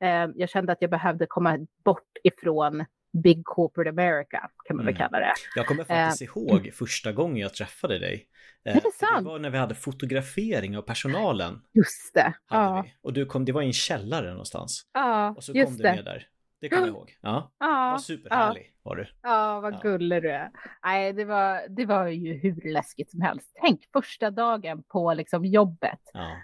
Eh, 0.00 0.26
jag 0.34 0.48
kände 0.48 0.72
att 0.72 0.78
jag 0.82 0.90
behövde 0.90 1.26
komma 1.26 1.66
bort 1.84 2.12
ifrån 2.24 2.84
Big 3.22 3.44
Corporate 3.44 3.90
America 3.90 4.50
kan 4.64 4.76
man 4.76 4.86
väl 4.86 4.94
mm. 4.94 5.08
kalla 5.08 5.18
det. 5.18 5.32
Jag 5.54 5.66
kommer 5.66 5.84
faktiskt 5.84 6.22
uh, 6.22 6.42
ihåg 6.42 6.70
första 6.74 7.12
gången 7.12 7.36
jag 7.36 7.54
träffade 7.54 7.98
dig. 7.98 8.26
Är 8.64 8.74
det? 8.74 8.80
Det 9.00 9.24
var 9.24 9.38
när 9.38 9.50
vi 9.50 9.58
hade 9.58 9.74
fotografering 9.74 10.78
av 10.78 10.82
personalen. 10.82 11.60
Just 11.74 12.14
det. 12.14 12.32
Ja. 12.50 12.86
Och 13.02 13.12
du 13.12 13.26
kom, 13.26 13.44
det 13.44 13.52
var 13.52 13.62
i 13.62 13.66
en 13.66 13.72
källare 13.72 14.30
någonstans. 14.30 14.82
Ja, 14.94 15.34
Och 15.36 15.44
så 15.44 15.52
kom 15.52 15.76
du 15.76 15.82
med 15.82 16.04
där. 16.04 16.26
Det 16.60 16.68
kommer 16.68 16.86
jag 16.86 16.88
ihåg. 16.96 17.18
Ja, 17.20 17.50
ja 17.58 17.90
var 17.90 17.98
superhärlig 17.98 18.72
ja. 18.74 18.80
var 18.82 18.96
du. 18.96 19.06
Ja, 19.22 19.60
vad 19.60 19.74
ja. 19.74 19.78
gullig 19.82 20.22
du 20.22 20.30
är. 20.30 20.50
Nej, 20.84 21.12
det 21.12 21.24
var, 21.24 21.68
det 21.68 21.86
var 21.86 22.06
ju 22.06 22.34
hur 22.34 22.72
läskigt 22.72 23.10
som 23.10 23.20
helst. 23.20 23.56
Tänk 23.60 23.88
första 23.92 24.30
dagen 24.30 24.82
på 24.82 25.14
liksom 25.14 25.44
jobbet. 25.44 26.00
Ja. 26.12 26.36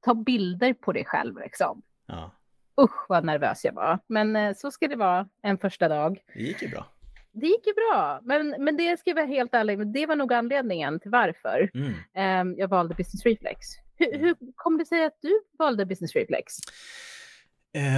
Ta 0.00 0.14
bilder 0.14 0.74
på 0.74 0.92
dig 0.92 1.04
själv 1.04 1.38
liksom. 1.38 1.82
Ja. 2.06 2.30
Usch 2.80 3.06
vad 3.08 3.24
nervös 3.24 3.64
jag 3.64 3.72
var. 3.72 3.98
Men 4.06 4.36
eh, 4.36 4.54
så 4.56 4.70
ska 4.70 4.88
det 4.88 4.96
vara 4.96 5.28
en 5.42 5.58
första 5.58 5.88
dag. 5.88 6.18
Det 6.34 6.42
gick 6.42 6.62
ju 6.62 6.68
bra. 6.68 6.86
Det 7.34 7.46
gick 7.46 7.66
ju 7.66 7.72
bra, 7.72 8.20
men, 8.22 8.54
men 8.58 8.76
det 8.76 9.00
ska 9.00 9.10
jag 9.10 9.14
vara 9.14 9.26
helt 9.26 9.54
ärlig 9.54 9.78
med. 9.78 9.86
Det 9.86 10.06
var 10.06 10.16
nog 10.16 10.32
anledningen 10.32 11.00
till 11.00 11.10
varför 11.10 11.70
mm. 11.74 12.48
um, 12.48 12.58
jag 12.58 12.68
valde 12.68 12.94
Business 12.94 13.24
Reflex. 13.24 13.66
Hur, 13.96 14.14
mm. 14.14 14.20
hur 14.20 14.36
kom 14.54 14.78
det 14.78 14.86
sig 14.86 15.04
att 15.04 15.18
du 15.20 15.40
valde 15.58 15.86
Business 15.86 16.14
Reflex? 16.14 16.54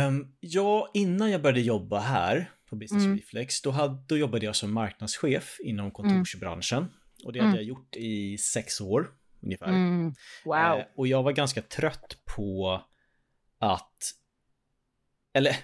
Um, 0.08 0.36
ja, 0.40 0.90
innan 0.94 1.30
jag 1.30 1.42
började 1.42 1.60
jobba 1.60 1.98
här 1.98 2.50
på 2.70 2.76
Business 2.76 3.04
mm. 3.04 3.16
Reflex, 3.16 3.62
då, 3.62 3.70
hade, 3.70 4.04
då 4.06 4.16
jobbade 4.16 4.46
jag 4.46 4.56
som 4.56 4.74
marknadschef 4.74 5.56
inom 5.60 5.90
kontorsbranschen. 5.90 6.78
Mm. 6.78 6.90
Och 7.24 7.32
det 7.32 7.38
hade 7.38 7.48
mm. 7.48 7.60
jag 7.60 7.64
gjort 7.64 7.96
i 7.96 8.38
sex 8.38 8.80
år 8.80 9.10
ungefär. 9.42 9.68
Mm. 9.68 10.14
Wow. 10.44 10.78
Uh, 10.78 10.84
och 10.96 11.06
jag 11.06 11.22
var 11.22 11.32
ganska 11.32 11.62
trött 11.62 12.18
på 12.36 12.80
att 13.58 14.14
eller 15.34 15.56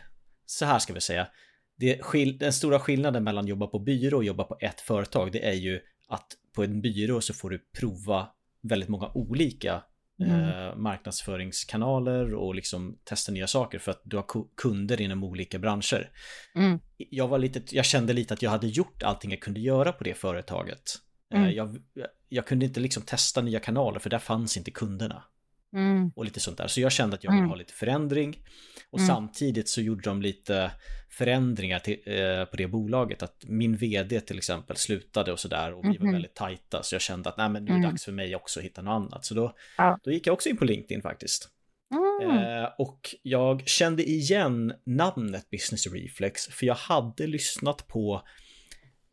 så 0.46 0.64
här 0.64 0.78
ska 0.78 0.92
vi 0.92 1.00
säga. 1.00 1.28
Det, 1.76 2.00
den 2.38 2.52
stora 2.52 2.80
skillnaden 2.80 3.24
mellan 3.24 3.46
jobba 3.46 3.66
på 3.66 3.78
byrå 3.78 4.16
och 4.16 4.24
jobba 4.24 4.44
på 4.44 4.56
ett 4.60 4.80
företag, 4.80 5.32
det 5.32 5.48
är 5.48 5.54
ju 5.54 5.80
att 6.08 6.26
på 6.52 6.64
en 6.64 6.80
byrå 6.80 7.20
så 7.20 7.34
får 7.34 7.50
du 7.50 7.58
prova 7.58 8.28
väldigt 8.62 8.88
många 8.88 9.10
olika 9.14 9.82
mm. 10.20 10.48
eh, 10.48 10.76
marknadsföringskanaler 10.76 12.34
och 12.34 12.54
liksom 12.54 12.98
testa 13.04 13.32
nya 13.32 13.46
saker 13.46 13.78
för 13.78 13.90
att 13.90 14.00
du 14.04 14.16
har 14.16 14.24
kunder 14.56 15.00
inom 15.00 15.24
olika 15.24 15.58
branscher. 15.58 16.10
Mm. 16.54 16.78
Jag, 16.96 17.28
var 17.28 17.38
lite, 17.38 17.76
jag 17.76 17.84
kände 17.84 18.12
lite 18.12 18.34
att 18.34 18.42
jag 18.42 18.50
hade 18.50 18.66
gjort 18.66 19.02
allting 19.02 19.30
jag 19.30 19.40
kunde 19.40 19.60
göra 19.60 19.92
på 19.92 20.04
det 20.04 20.14
företaget. 20.14 20.82
Eh, 21.34 21.40
mm. 21.40 21.54
Jag, 21.54 21.76
jag 22.28 22.46
kunde 22.46 22.66
inte 22.66 22.80
liksom 22.80 23.02
testa 23.02 23.42
nya 23.42 23.60
kanaler 23.60 23.98
för 23.98 24.10
där 24.10 24.18
fanns 24.18 24.56
inte 24.56 24.70
kunderna. 24.70 25.24
Mm. 25.76 26.12
Och 26.16 26.24
lite 26.24 26.40
sånt 26.40 26.58
där. 26.58 26.66
Så 26.66 26.80
jag 26.80 26.92
kände 26.92 27.16
att 27.16 27.24
jag 27.24 27.30
ville 27.30 27.40
mm. 27.40 27.50
ha 27.50 27.56
lite 27.56 27.72
förändring. 27.72 28.38
Och 28.90 28.98
mm. 28.98 29.08
samtidigt 29.08 29.68
så 29.68 29.80
gjorde 29.80 30.02
de 30.02 30.22
lite 30.22 30.70
förändringar 31.10 31.78
till, 31.78 32.00
eh, 32.06 32.44
på 32.44 32.56
det 32.56 32.66
bolaget. 32.66 33.22
Att 33.22 33.44
min 33.48 33.76
vd 33.76 34.20
till 34.20 34.38
exempel 34.38 34.76
slutade 34.76 35.32
och 35.32 35.40
sådär. 35.40 35.72
Och 35.72 35.84
vi 35.84 35.98
var 35.98 36.04
mhm. 36.04 36.12
väldigt 36.12 36.34
tajta. 36.34 36.82
Så 36.82 36.94
jag 36.94 37.02
kände 37.02 37.28
att 37.28 37.36
nej, 37.36 37.48
men 37.48 37.64
nu 37.64 37.70
är 37.70 37.74
det 37.74 37.78
mm. 37.78 37.90
dags 37.90 38.04
för 38.04 38.12
mig 38.12 38.36
också 38.36 38.60
att 38.60 38.66
hitta 38.66 38.82
något 38.82 38.92
annat. 38.92 39.24
Så 39.24 39.34
då, 39.34 39.56
ja. 39.76 39.98
då 40.02 40.12
gick 40.12 40.26
jag 40.26 40.32
också 40.32 40.48
in 40.48 40.56
på 40.56 40.64
LinkedIn 40.64 41.02
faktiskt. 41.02 41.48
Mm. 42.22 42.38
Eh, 42.38 42.68
och 42.78 43.14
jag 43.22 43.68
kände 43.68 44.02
igen 44.10 44.72
namnet 44.86 45.50
Business 45.50 45.86
Reflex. 45.86 46.46
För 46.46 46.66
jag 46.66 46.74
hade 46.74 47.26
lyssnat 47.26 47.86
på 47.86 48.22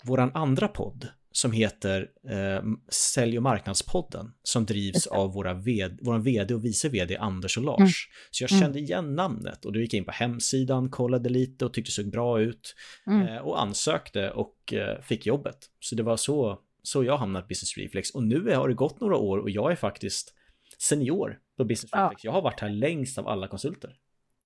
våran 0.03 0.31
andra 0.33 0.67
podd 0.67 1.07
som 1.37 1.51
heter 1.51 2.09
eh, 2.29 2.63
Sälj 2.89 3.37
och 3.37 3.43
marknadspodden 3.43 4.33
som 4.43 4.65
drivs 4.65 5.07
av 5.07 5.33
våra 5.33 5.53
vd, 5.53 5.97
våran 6.01 6.23
vd 6.23 6.53
och 6.53 6.65
vice 6.65 6.89
vd 6.89 7.17
Anders 7.17 7.57
och 7.57 7.63
Lars. 7.63 7.79
Mm. 7.79 7.91
Så 8.31 8.43
jag 8.43 8.51
mm. 8.51 8.61
kände 8.61 8.79
igen 8.79 9.15
namnet 9.15 9.65
och 9.65 9.73
då 9.73 9.79
gick 9.79 9.93
jag 9.93 9.97
in 9.97 10.05
på 10.05 10.11
hemsidan, 10.11 10.89
kollade 10.89 11.29
lite 11.29 11.65
och 11.65 11.73
tyckte 11.73 11.89
det 11.89 11.93
såg 11.93 12.11
bra 12.11 12.39
ut 12.39 12.75
mm. 13.07 13.27
eh, 13.27 13.37
och 13.37 13.61
ansökte 13.61 14.31
och 14.31 14.73
eh, 14.73 15.01
fick 15.01 15.25
jobbet. 15.25 15.57
Så 15.79 15.95
det 15.95 16.03
var 16.03 16.17
så, 16.17 16.59
så 16.83 17.03
jag 17.03 17.17
hamnade 17.17 17.43
på 17.43 17.47
Business 17.47 17.77
Reflex 17.77 18.09
och 18.11 18.23
nu 18.23 18.55
har 18.55 18.67
det 18.67 18.73
gått 18.73 18.99
några 18.99 19.17
år 19.17 19.37
och 19.37 19.49
jag 19.49 19.71
är 19.71 19.75
faktiskt 19.75 20.33
senior 20.77 21.39
på 21.57 21.65
Business 21.65 21.89
ja. 21.91 22.03
Reflex. 22.03 22.23
Jag 22.23 22.31
har 22.31 22.41
varit 22.41 22.59
här 22.59 22.69
längst 22.69 23.17
av 23.17 23.27
alla 23.27 23.47
konsulter. 23.47 23.95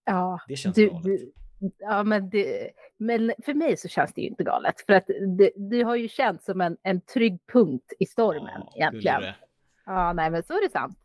Ja, 0.05 0.39
det 0.47 0.55
känns 0.55 0.75
du, 0.75 0.89
du, 1.03 1.31
Ja, 1.79 2.03
men, 2.03 2.29
det, 2.29 2.71
men 2.97 3.33
för 3.45 3.53
mig 3.53 3.77
så 3.77 3.87
känns 3.87 4.13
det 4.13 4.21
ju 4.21 4.27
inte 4.27 4.43
galet. 4.43 4.81
För 4.85 4.93
att 4.93 5.07
det, 5.37 5.51
du 5.55 5.83
har 5.83 5.95
ju 5.95 6.07
känt 6.07 6.43
som 6.43 6.61
en, 6.61 6.77
en 6.83 7.01
trygg 7.01 7.39
punkt 7.53 7.93
i 7.99 8.05
stormen 8.05 8.61
ja, 8.65 8.73
egentligen. 8.75 9.23
Ja, 9.85 10.13
nej, 10.13 10.31
men 10.31 10.43
så 10.43 10.53
är 10.53 10.63
det 10.63 10.71
sant. 10.71 10.97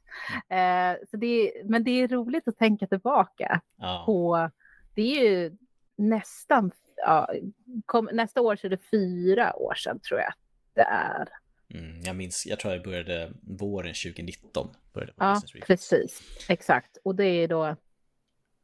Eh, 0.49 1.09
så 1.11 1.17
det, 1.17 1.53
men 1.65 1.85
det 1.85 1.91
är 1.91 2.09
roligt 2.09 2.49
att 2.49 2.59
tänka 2.59 2.87
tillbaka 2.87 3.61
ja. 3.77 4.03
på, 4.07 4.51
det 4.95 5.03
är 5.03 5.31
ju 5.31 5.57
nästan, 5.97 6.71
ja, 6.97 7.29
kom, 7.87 8.09
nästa 8.13 8.41
år 8.41 8.57
så 8.57 8.67
är 8.67 8.71
det 8.71 8.91
fyra 8.91 9.57
år 9.57 9.75
sedan 9.75 10.01
tror 10.01 10.21
jag 10.21 10.33
det 10.75 10.83
är. 10.83 11.29
Mm, 11.75 12.01
jag 12.01 12.17
minns, 12.17 12.47
jag 12.47 12.61
tror 12.61 12.75
jag 12.75 12.83
började 12.83 13.33
våren 13.43 13.95
2019. 13.95 14.69
Började 14.93 15.13
på 15.13 15.25
ja, 15.25 15.43
precis. 15.67 16.23
Exakt. 16.49 16.99
Och 17.05 17.15
det 17.15 17.25
är 17.25 17.49
då, 17.49 17.77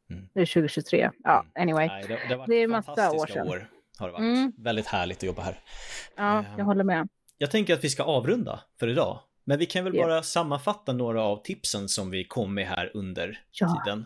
mm. 0.09 0.27
det 0.33 0.41
är 0.41 0.45
2023. 0.45 1.09
Ja, 1.23 1.39
mm. 1.39 1.69
anyway. 1.69 1.87
Nej, 1.87 2.05
det, 2.07 2.35
det, 2.35 2.45
det 2.47 2.55
är 2.55 2.67
massa 2.67 3.11
år 3.11 3.27
sedan. 3.27 3.47
År 3.47 3.69
har 3.97 4.07
det 4.07 4.13
varit. 4.13 4.21
Mm. 4.21 4.53
Väldigt 4.57 4.87
härligt 4.87 5.17
att 5.17 5.23
jobba 5.23 5.41
här. 5.41 5.59
Ja, 6.15 6.45
jag 6.57 6.65
håller 6.65 6.83
med. 6.83 7.07
Jag 7.37 7.51
tänker 7.51 7.73
att 7.73 7.83
vi 7.83 7.89
ska 7.89 8.03
avrunda 8.03 8.59
för 8.79 8.87
idag. 8.87 9.19
Men 9.43 9.59
vi 9.59 9.65
kan 9.65 9.83
väl 9.83 9.95
yeah. 9.95 10.07
bara 10.07 10.23
sammanfatta 10.23 10.93
några 10.93 11.23
av 11.23 11.43
tipsen 11.43 11.89
som 11.89 12.11
vi 12.11 12.23
kom 12.23 12.53
med 12.53 12.67
här 12.67 12.91
under 12.93 13.41
ja. 13.51 13.83
tiden. 13.85 14.05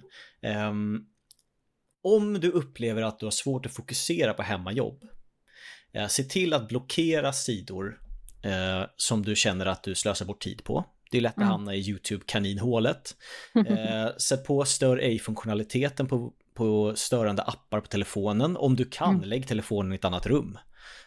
Um, 0.69 1.07
om 2.01 2.39
du 2.39 2.51
upplever 2.51 3.01
att 3.01 3.19
du 3.19 3.25
har 3.25 3.31
svårt 3.31 3.65
att 3.65 3.73
fokusera 3.73 4.33
på 4.33 4.43
hemmajobb, 4.43 5.03
uh, 5.97 6.07
se 6.07 6.23
till 6.23 6.53
att 6.53 6.67
blockera 6.67 7.33
sidor 7.33 7.99
uh, 8.45 8.85
som 8.95 9.23
du 9.23 9.35
känner 9.35 9.65
att 9.65 9.83
du 9.83 9.95
slösar 9.95 10.25
bort 10.25 10.41
tid 10.41 10.63
på. 10.63 10.85
Det 11.11 11.17
är 11.17 11.21
lätt 11.21 11.31
att 11.31 11.37
mm. 11.37 11.49
hamna 11.49 11.75
i 11.75 11.89
YouTube-kaninhålet. 11.89 13.15
Uh, 13.57 14.17
sätt 14.17 14.45
på 14.45 14.65
stör 14.65 14.97
ej-funktionaliteten 14.97 16.07
på, 16.07 16.33
på 16.53 16.95
störande 16.95 17.41
appar 17.41 17.79
på 17.79 17.87
telefonen. 17.87 18.57
Om 18.57 18.75
du 18.75 18.85
kan, 18.85 19.15
mm. 19.15 19.29
lägg 19.29 19.47
telefonen 19.47 19.91
i 19.91 19.95
ett 19.95 20.05
annat 20.05 20.25
rum. 20.25 20.57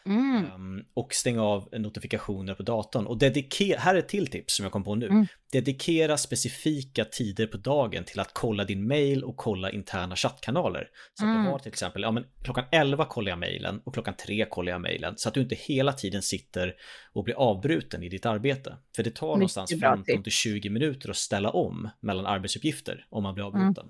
Mm. 0.07 0.53
Um, 0.55 0.85
och 0.95 1.15
stänga 1.15 1.43
av 1.43 1.69
notifikationer 1.73 2.55
på 2.55 2.63
datorn. 2.63 3.07
Och 3.07 3.19
dedikera, 3.19 3.79
här 3.79 3.95
är 3.95 3.99
ett 3.99 4.09
till 4.09 4.27
tips 4.27 4.57
som 4.57 4.65
jag 4.65 4.73
kom 4.73 4.85
på 4.85 4.95
nu. 4.95 5.07
Mm. 5.07 5.27
Dedikera 5.53 6.17
specifika 6.17 7.05
tider 7.05 7.47
på 7.47 7.57
dagen 7.57 8.05
till 8.05 8.21
att 8.21 8.31
kolla 8.33 8.65
din 8.65 8.87
mail 8.87 9.25
och 9.25 9.37
kolla 9.37 9.71
interna 9.71 10.17
chattkanaler. 10.17 10.89
Så 11.15 11.25
att 11.25 11.31
mm. 11.31 11.45
du 11.45 11.51
har 11.51 11.59
till 11.59 11.69
exempel, 11.69 12.03
ja 12.03 12.11
men 12.11 12.25
klockan 12.45 12.65
11 12.73 13.05
kollar 13.05 13.31
jag 13.31 13.39
mailen 13.39 13.81
och 13.85 13.95
klockan 13.95 14.15
3 14.27 14.47
kollar 14.51 14.73
jag 14.73 14.81
mailen. 14.81 15.15
Så 15.17 15.29
att 15.29 15.35
du 15.35 15.41
inte 15.41 15.55
hela 15.55 15.93
tiden 15.93 16.23
sitter 16.23 16.75
och 17.13 17.25
blir 17.25 17.35
avbruten 17.35 18.03
i 18.03 18.09
ditt 18.09 18.27
arbete. 18.27 18.77
För 18.97 19.03
det 19.03 19.11
tar 19.11 19.27
Mycket 19.27 19.39
någonstans 19.39 19.81
15 19.81 20.23
till 20.23 20.33
20 20.33 20.71
minuter 20.71 21.11
att 21.11 21.17
ställa 21.17 21.51
om 21.51 21.91
mellan 22.01 22.27
arbetsuppgifter 22.27 23.07
om 23.11 23.23
man 23.23 23.35
blir 23.35 23.45
mm. 23.45 23.61
avbruten. 23.61 23.87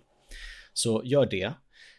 Så 0.72 1.02
gör 1.04 1.26
det. 1.26 1.52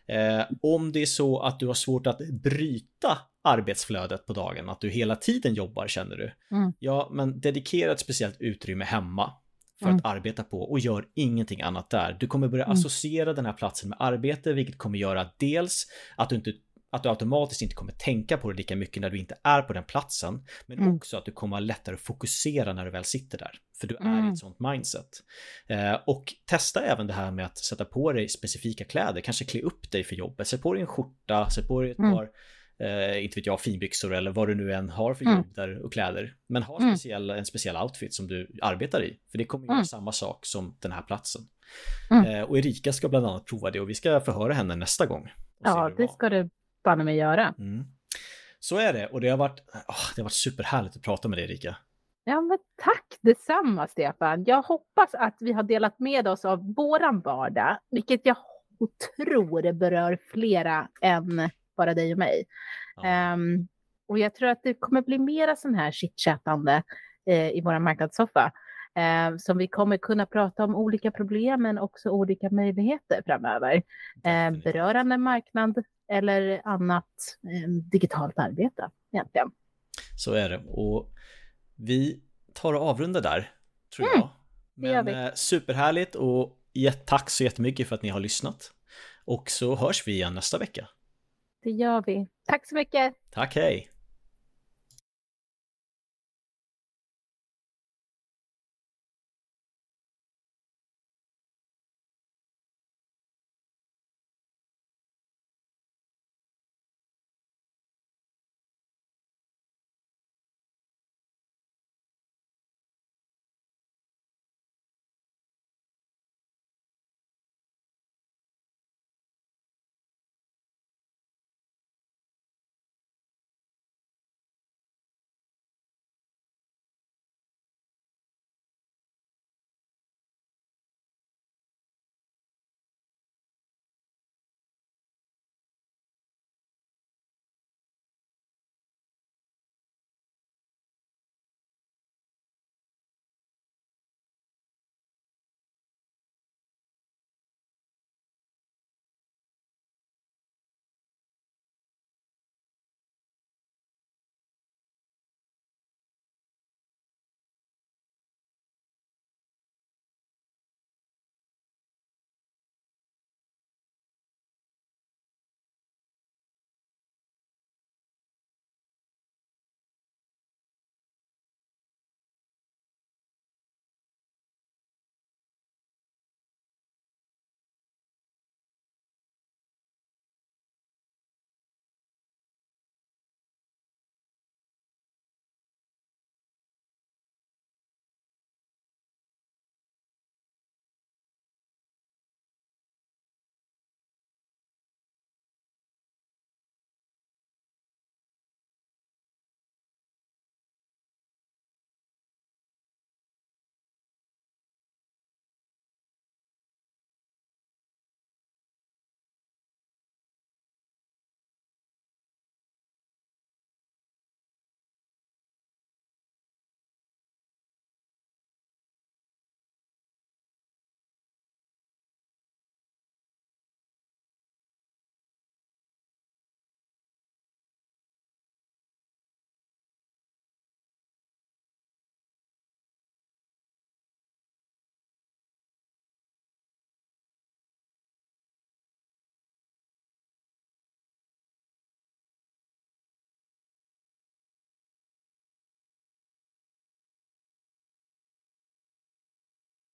Eh, 0.07 0.45
om 0.61 0.91
det 0.91 1.01
är 1.01 1.05
så 1.05 1.39
att 1.39 1.59
du 1.59 1.67
har 1.67 1.73
svårt 1.73 2.07
att 2.07 2.19
bryta 2.43 3.17
arbetsflödet 3.43 4.25
på 4.25 4.33
dagen, 4.33 4.69
att 4.69 4.81
du 4.81 4.89
hela 4.89 5.15
tiden 5.15 5.53
jobbar 5.53 5.87
känner 5.87 6.15
du. 6.15 6.31
Mm. 6.51 6.73
Ja, 6.79 7.09
men 7.11 7.39
dedikera 7.39 7.91
ett 7.91 7.99
speciellt 7.99 8.41
utrymme 8.41 8.85
hemma 8.85 9.33
för 9.79 9.89
mm. 9.89 9.97
att 9.97 10.05
arbeta 10.05 10.43
på 10.43 10.61
och 10.61 10.79
gör 10.79 11.05
ingenting 11.15 11.61
annat 11.61 11.89
där. 11.89 12.17
Du 12.19 12.27
kommer 12.27 12.47
börja 12.47 12.65
mm. 12.65 12.73
associera 12.73 13.33
den 13.33 13.45
här 13.45 13.53
platsen 13.53 13.89
med 13.89 13.97
arbete, 14.01 14.53
vilket 14.53 14.77
kommer 14.77 14.99
göra 14.99 15.27
dels 15.37 15.87
att 16.15 16.29
du 16.29 16.35
inte 16.35 16.53
att 16.93 17.03
du 17.03 17.09
automatiskt 17.09 17.61
inte 17.61 17.75
kommer 17.75 17.91
tänka 17.91 18.37
på 18.37 18.51
det 18.51 18.57
lika 18.57 18.75
mycket 18.75 19.01
när 19.01 19.09
du 19.09 19.19
inte 19.19 19.35
är 19.43 19.61
på 19.61 19.73
den 19.73 19.83
platsen. 19.83 20.45
Men 20.65 20.79
mm. 20.79 20.95
också 20.95 21.17
att 21.17 21.25
du 21.25 21.31
kommer 21.31 21.55
ha 21.55 21.59
lättare 21.59 21.95
att 21.95 22.01
fokusera 22.01 22.73
när 22.73 22.85
du 22.85 22.91
väl 22.91 23.03
sitter 23.03 23.37
där. 23.37 23.51
För 23.79 23.87
du 23.87 23.95
är 23.95 24.01
mm. 24.01 24.27
i 24.27 24.31
ett 24.31 24.39
sånt 24.39 24.59
mindset. 24.59 25.09
Eh, 25.67 25.93
och 26.05 26.33
testa 26.45 26.81
även 26.81 27.07
det 27.07 27.13
här 27.13 27.31
med 27.31 27.45
att 27.45 27.57
sätta 27.57 27.85
på 27.85 28.13
dig 28.13 28.29
specifika 28.29 28.83
kläder. 28.83 29.21
Kanske 29.21 29.45
klä 29.45 29.61
upp 29.61 29.91
dig 29.91 30.03
för 30.03 30.15
jobbet. 30.15 30.47
Sätt 30.47 30.61
på 30.61 30.73
dig 30.73 30.81
en 30.81 30.87
skjorta, 30.87 31.49
sätt 31.49 31.67
på 31.67 31.81
dig 31.81 31.91
ett 31.91 31.99
mm. 31.99 32.11
par 32.11 32.29
eh, 32.81 33.23
inte 33.23 33.39
vet 33.39 33.45
jag, 33.45 33.61
finbyxor 33.61 34.13
eller 34.13 34.31
vad 34.31 34.47
du 34.47 34.55
nu 34.55 34.73
än 34.73 34.89
har 34.89 35.13
för 35.13 35.25
mm. 35.25 35.37
jobb 35.37 35.55
där 35.55 35.85
och 35.85 35.93
kläder. 35.93 36.35
Men 36.47 36.63
ha 36.63 36.79
mm. 36.79 36.95
speciell, 36.95 37.29
en 37.29 37.45
speciell 37.45 37.77
outfit 37.77 38.13
som 38.13 38.27
du 38.27 38.51
arbetar 38.61 39.03
i. 39.03 39.19
För 39.31 39.37
det 39.37 39.45
kommer 39.45 39.65
göra 39.65 39.75
mm. 39.75 39.85
samma 39.85 40.11
sak 40.11 40.45
som 40.45 40.77
den 40.79 40.91
här 40.91 41.01
platsen. 41.01 41.41
Mm. 42.11 42.25
Eh, 42.25 42.41
och 42.41 42.57
Erika 42.57 42.93
ska 42.93 43.09
bland 43.09 43.25
annat 43.25 43.45
prova 43.45 43.71
det 43.71 43.79
och 43.79 43.89
vi 43.89 43.95
ska 43.95 44.19
förhöra 44.19 44.53
henne 44.53 44.75
nästa 44.75 45.05
gång. 45.05 45.33
Ja, 45.63 45.91
det 45.97 46.07
ska 46.07 46.29
du 46.29 46.49
banne 46.83 47.03
mig 47.03 47.15
göra. 47.15 47.53
Mm. 47.57 47.85
Så 48.59 48.77
är 48.77 48.93
det 48.93 49.07
och 49.07 49.21
det 49.21 49.29
har 49.29 49.37
varit, 49.37 49.59
oh, 49.87 50.15
det 50.15 50.21
har 50.21 50.23
varit 50.23 50.33
superhärligt 50.33 50.95
att 50.95 51.01
prata 51.01 51.27
med 51.27 51.37
dig 51.37 51.45
Erika. 51.45 51.77
Ja, 52.23 52.41
men 52.41 52.57
tack 52.83 53.05
detsamma 53.21 53.87
Stefan. 53.87 54.43
Jag 54.43 54.61
hoppas 54.61 55.13
att 55.13 55.37
vi 55.39 55.51
har 55.51 55.63
delat 55.63 55.99
med 55.99 56.27
oss 56.27 56.45
av 56.45 56.73
våran 56.75 57.21
vardag, 57.21 57.79
vilket 57.91 58.21
jag 58.23 58.37
tror 59.15 59.73
berör 59.73 60.17
flera 60.31 60.87
än 61.01 61.49
bara 61.81 61.93
dig 61.93 62.11
och 62.11 62.19
mig. 62.19 62.45
Ja. 62.95 63.33
Um, 63.33 63.67
och 64.07 64.19
jag 64.19 64.35
tror 64.35 64.49
att 64.49 64.63
det 64.63 64.73
kommer 64.73 65.01
bli 65.01 65.17
mera 65.17 65.55
sån 65.55 65.75
här 65.75 65.91
chitchattande 65.91 66.83
eh, 67.25 67.49
i 67.49 67.61
vår 67.63 67.79
marknadssoffa. 67.79 68.51
Eh, 68.95 69.37
som 69.37 69.57
vi 69.57 69.67
kommer 69.67 69.97
kunna 69.97 70.25
prata 70.25 70.63
om 70.63 70.75
olika 70.75 71.11
problem 71.11 71.61
men 71.61 71.77
också 71.77 72.09
olika 72.09 72.49
möjligheter 72.49 73.21
framöver. 73.25 73.75
Eh, 74.23 74.51
berörande 74.63 75.17
marknad 75.17 75.83
eller 76.11 76.61
annat 76.63 77.05
eh, 77.43 77.69
digitalt 77.69 78.39
arbete 78.39 78.89
egentligen. 79.13 79.51
Så 80.17 80.33
är 80.33 80.49
det 80.49 80.61
och 80.67 81.13
vi 81.75 82.23
tar 82.53 82.73
och 82.73 82.81
avrundar 82.81 83.21
där 83.21 83.51
tror 83.95 84.07
mm, 84.07 84.19
jag. 84.19 84.29
Men 84.73 85.07
eh, 85.07 85.33
superhärligt 85.33 86.15
och 86.15 86.57
tack 87.05 87.29
så 87.29 87.43
jättemycket 87.43 87.87
för 87.87 87.95
att 87.95 88.03
ni 88.03 88.09
har 88.09 88.19
lyssnat. 88.19 88.71
Och 89.25 89.49
så 89.49 89.75
hörs 89.75 90.07
vi 90.07 90.11
igen 90.11 90.33
nästa 90.33 90.57
vecka. 90.57 90.87
Det 91.63 91.71
gör 91.71 92.03
vi. 92.05 92.27
Tack 92.47 92.67
så 92.67 92.75
mycket. 92.75 93.13
Tack, 93.31 93.55
hej. 93.55 93.90